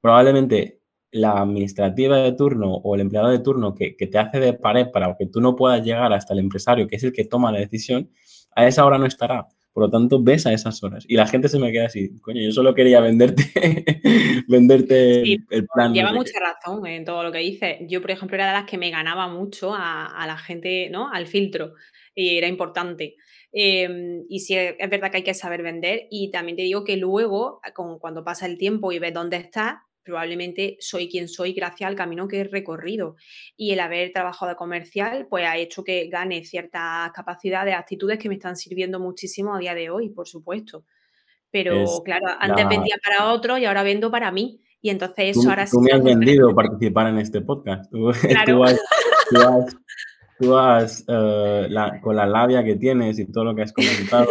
[0.00, 0.80] probablemente
[1.12, 4.88] la administrativa de turno o el empleado de turno que, que te hace de pared
[4.92, 7.58] para que tú no puedas llegar hasta el empresario, que es el que toma la
[7.58, 8.10] decisión,
[8.54, 9.48] a esa hora no estará.
[9.72, 11.04] Por lo tanto, ves a esas horas.
[11.08, 13.44] Y la gente se me queda así, coño, yo solo quería venderte,
[14.48, 15.94] venderte el plan.
[15.94, 17.86] Lleva mucha razón en todo lo que dice.
[17.88, 21.10] Yo, por ejemplo, era de las que me ganaba mucho a, la gente, ¿no?
[21.12, 21.74] Al filtro.
[22.14, 23.16] Y era importante.
[23.52, 26.08] Em, y sí, es verdad que hay que saber vender.
[26.10, 27.60] Y también te digo que luego,
[28.00, 32.28] cuando pasa el tiempo y ves dónde estás, probablemente soy quien soy gracias al camino
[32.28, 33.16] que he recorrido.
[33.56, 38.28] Y el haber trabajado de comercial, pues ha hecho que gane ciertas capacidades, actitudes que
[38.28, 40.84] me están sirviendo muchísimo a día de hoy, por supuesto.
[41.50, 44.60] Pero claro, antes vendía para otro y ahora vendo para mí.
[44.82, 45.72] Y entonces eso ahora sí.
[45.72, 47.90] Tú me has vendido participar en este podcast.
[50.38, 51.68] Tú, has, eh,
[52.00, 54.26] con la labia que tienes y todo lo que has comentado.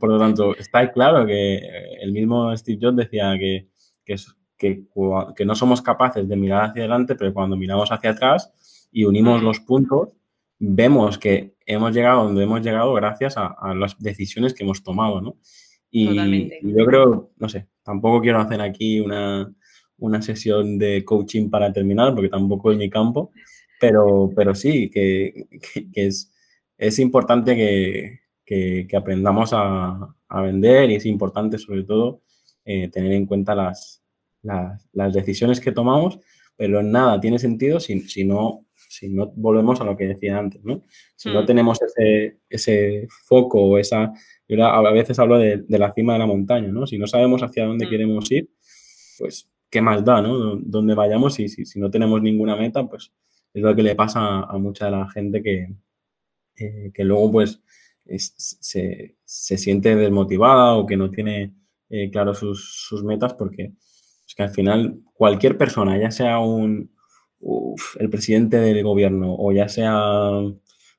[0.00, 3.68] por lo tanto, está claro que eh, el mismo Steve Jobs decía que
[4.04, 8.88] que, es, que, no somos capaces de mirar hacia adelante, pero cuando miramos hacia atrás
[8.92, 10.10] y unimos los puntos,
[10.58, 15.36] vemos que hemos llegado donde hemos llegado gracias a, las decisiones que hemos tomado, ¿no?
[15.90, 19.52] Y, yo creo, no sé, tampoco quiero hacer aquí una,
[20.20, 23.32] sesión de coaching para terminar, porque tampoco es mi campo,
[23.80, 25.48] pero, pero sí, que,
[25.94, 26.32] es,
[26.78, 28.20] es importante que,
[28.96, 32.22] aprendamos a, vender y es importante sobre todo
[32.64, 34.02] eh, tener en cuenta las,
[34.42, 36.18] las, decisiones que tomamos,
[36.56, 40.62] pero nada tiene sentido si, si no si no volvemos a lo que decía antes,
[40.64, 40.82] ¿no?
[41.16, 41.46] Si no hmm.
[41.46, 44.12] tenemos ese, ese foco o esa...
[44.46, 46.86] Yo a veces hablo de, la cima de la montaña, ¿no?
[46.86, 47.90] Si no sabemos hacia dónde hmm.
[47.90, 48.50] queremos ir,
[49.18, 50.56] pues qué más da, ¿no?
[50.56, 53.12] Dónde vayamos y si, si, no tenemos ninguna meta, pues
[53.54, 55.74] es lo que le pasa a, mucha de la gente que,
[56.56, 57.62] eh, que luego pues
[58.04, 61.54] se, se, siente desmotivada o que no tiene
[61.92, 63.74] eh, claro sus, sus metas porque
[64.26, 66.90] es que al final cualquier persona, ya sea un,
[67.98, 70.30] el presidente del gobierno o ya sea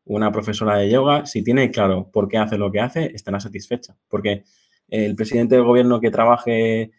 [0.06, 3.98] una profesora de yoga, si tiene claro por qué hace lo que hace, estará satisfecha.
[4.08, 4.44] Porque
[4.88, 6.92] el presidente del gobierno que trabaje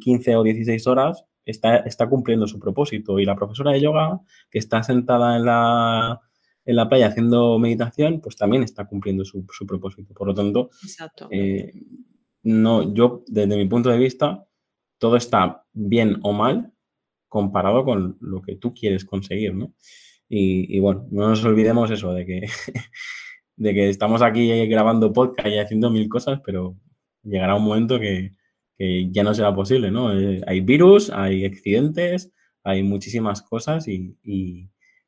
[0.00, 4.20] 15 o 16 horas está, está cumpliendo su propósito y la profesora de yoga
[4.50, 6.20] que está sentada en la,
[6.66, 10.12] en la playa haciendo meditación, pues también está cumpliendo su, propósito.
[10.12, 10.68] Por lo tanto,
[11.30, 11.72] eh,
[12.42, 14.46] no, yo desde mi punto de vista,
[14.98, 16.72] todo está bien o mal
[17.28, 19.74] comparado con lo que tú quieres conseguir, ¿no?
[20.28, 22.42] Y, bueno, no nos olvidemos eso, de que,
[23.56, 26.76] de que estamos aquí grabando podcast y haciendo mil cosas, pero
[27.24, 28.32] llegará un momento que,
[28.78, 30.18] ya no será posible, ¿no?
[30.18, 32.32] Eh, hay virus, hay accidentes,
[32.64, 34.16] hay muchísimas cosas y,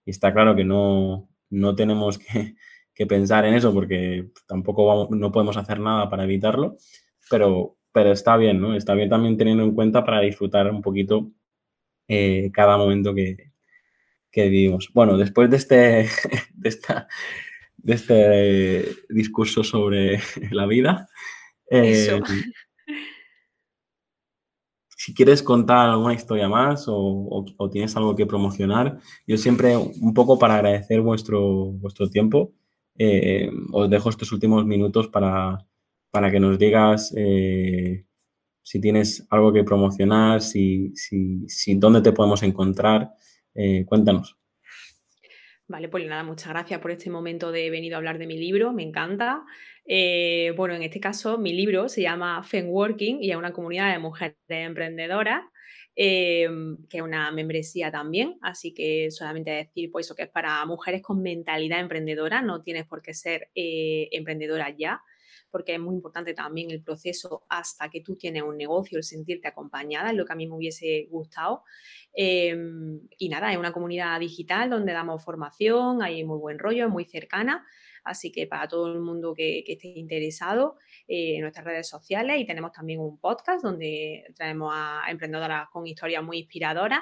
[0.05, 2.19] está claro que no, no tenemos
[2.95, 6.77] que, pensar en eso porque tampoco no podemos hacer nada para evitarlo,
[7.33, 8.75] pero, pero está bien, ¿no?
[8.77, 11.33] Está bien también teniendo en cuenta para disfrutar un poquito
[12.07, 13.51] eh, cada momento que,
[14.35, 14.91] vivimos.
[14.93, 15.77] Bueno, después de este,
[16.55, 17.09] de, esta,
[17.79, 20.21] de este discurso sobre
[20.51, 21.09] la vida,
[21.71, 22.21] eh,
[24.95, 30.39] si quieres contar alguna historia más o, tienes algo que promocionar, yo siempre, un poco
[30.39, 32.53] para agradecer vuestro, vuestro tiempo,
[32.99, 35.67] eh, os dejo estos últimos minutos para,
[36.13, 37.13] para que nos digas
[38.63, 43.11] si tienes algo que promocionar, si, si, si dónde te podemos encontrar,
[43.55, 44.39] eh, cuéntanos.
[45.67, 48.73] Vale, pues nada, muchas gracias por este momento de venido a hablar de mi libro,
[48.73, 49.43] me encanta.
[49.85, 53.93] Eh, bueno, en este caso mi libro se llama Fen Working y es una comunidad
[53.93, 55.43] de mujeres emprendedoras,
[55.97, 56.49] eh,
[56.89, 61.03] que es una membresía también, así que solamente decir pues eso que es para mujeres
[61.03, 65.03] con mentalidad emprendedora, no tienes por qué ser emprendedora ya,
[65.53, 69.47] porque es muy importante también el proceso hasta que tú tienes un negocio, el sentirte
[69.47, 71.63] acompañada, es lo que a mí me hubiese gustado.
[72.13, 76.91] Em, y nada, es una comunidad digital donde damos formación, hay muy buen rollo, es
[76.91, 77.65] muy cercana.
[78.05, 80.77] Así que para todo el mundo que, esté interesado,
[81.07, 85.87] eh, en nuestras redes sociales y tenemos también un podcast donde traemos a emprendedoras con
[85.87, 87.01] historias muy inspiradoras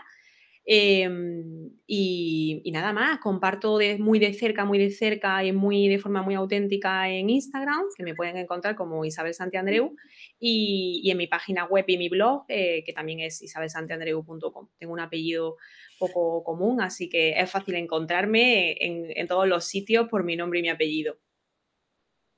[0.65, 5.99] Em, y, nada más, comparto de, muy de cerca, muy de cerca y muy de
[5.99, 9.97] forma muy auténtica en Instagram, que me pueden encontrar como Isabel Santiandreu,
[10.39, 14.69] y, y en mi página web y mi blog, eh, que también es isabelsantiandreu.com.
[14.79, 15.57] Tengo un apellido
[15.99, 20.61] poco común, así que es fácil encontrarme en, en, todos los sitios por mi nombre
[20.61, 21.19] y mi apellido.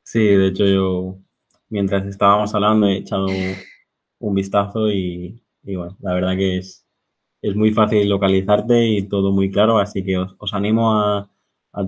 [0.05, 1.19] Sí, de hecho yo,
[1.69, 3.27] mientras estábamos hablando, he echado
[4.19, 6.87] un vistazo y, y bueno, la verdad que es
[7.43, 11.29] es muy fácil localizarte y todo muy claro, así que os, animo a,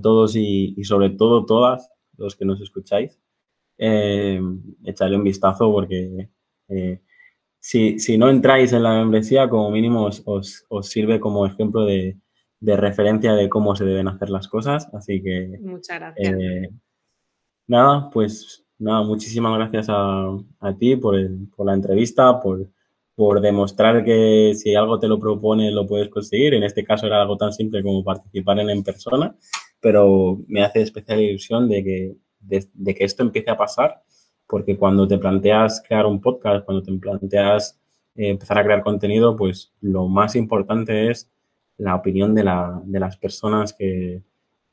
[0.03, 3.21] todos y, sobre todo todas los que nos escucháis,
[3.79, 4.41] eh,
[4.85, 6.29] echarle un vistazo porque
[6.69, 7.01] eh,
[7.61, 12.19] si, no entráis en la membresía, como mínimo os, sirve como ejemplo de,
[12.61, 15.59] referencia de cómo se deben hacer las cosas, así que...
[15.61, 16.35] Muchas gracias.
[16.35, 16.71] Eh,
[17.69, 20.37] nada, pues nada, muchísimas gracias a,
[20.79, 21.15] ti por,
[21.55, 22.69] por la entrevista, por
[23.15, 26.55] por demostrar que si algo te lo propone lo puedes conseguir.
[26.55, 29.37] En este caso era algo tan simple como participar en persona,
[29.81, 34.03] pero me hace especial ilusión de que, de, que esto empiece a pasar,
[34.49, 37.81] porque cuando te planteas crear un podcast, cuando te planteas
[38.17, 41.31] eh, empezar a crear contenido, pues lo más importante es
[41.79, 44.23] la opinión de, la, de las personas que,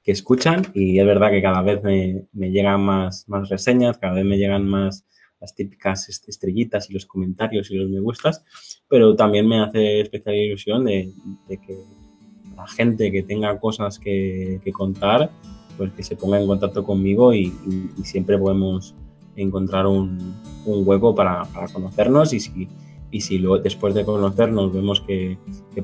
[0.03, 4.13] que, escuchan y es verdad que cada vez me, me llegan más, más reseñas, cada
[4.13, 5.05] vez me llegan más
[5.41, 8.45] las típicas estrellitas y los comentarios y los me gustas,
[8.87, 11.11] pero también me hace especial ilusión de,
[11.47, 11.79] que
[12.55, 15.31] la gente que tenga cosas que, contar,
[15.77, 17.51] pues que se ponga en contacto conmigo y,
[18.03, 18.95] siempre podemos
[19.35, 20.35] encontrar un,
[20.65, 22.67] hueco para, conocernos y si,
[23.09, 25.39] y si después de conocernos vemos que,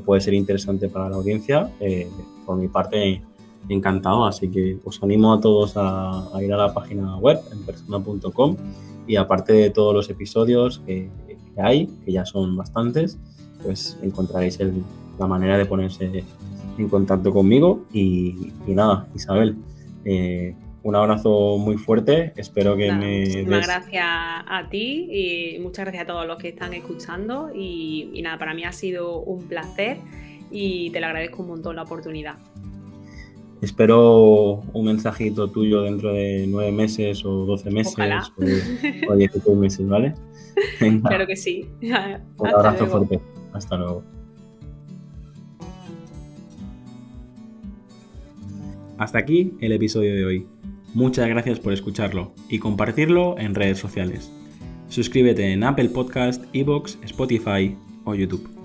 [0.05, 2.07] puede ser interesante para la audiencia, eh,
[2.45, 3.23] por mi parte
[3.69, 4.25] encantado.
[4.25, 8.55] Así que os animo a todos a, ir a la página web en persona.com
[9.07, 11.09] y aparte de todos los episodios que,
[11.57, 13.17] hay, que ya son bastantes,
[13.63, 14.59] pues encontraréis
[15.17, 16.23] la manera de ponerse
[16.77, 19.55] en contacto conmigo y, nada, Isabel.
[20.05, 20.53] Eh,
[20.83, 22.33] un abrazo muy fuerte.
[22.37, 23.19] Espero que me.
[23.19, 27.51] Muchísimas gracias a ti y muchas gracias a todos los que están escuchando.
[27.53, 29.97] Y, y, nada, para mí ha sido un placer
[30.49, 32.35] y te lo agradezco un montón la oportunidad.
[33.61, 40.13] Espero un mensajito tuyo dentro de nueve meses o doce meses o, diecisiete meses, ¿vale?
[41.03, 41.67] Claro que sí.
[42.37, 43.19] un abrazo fuerte.
[43.53, 44.03] Hasta luego.
[48.97, 50.47] Hasta aquí el episodio de hoy.
[50.93, 54.31] Muchas gracias por escucharlo y compartirlo en redes sociales.
[54.89, 58.56] Suscríbete en Apple Podcast, Evox, Spotify o YouTube.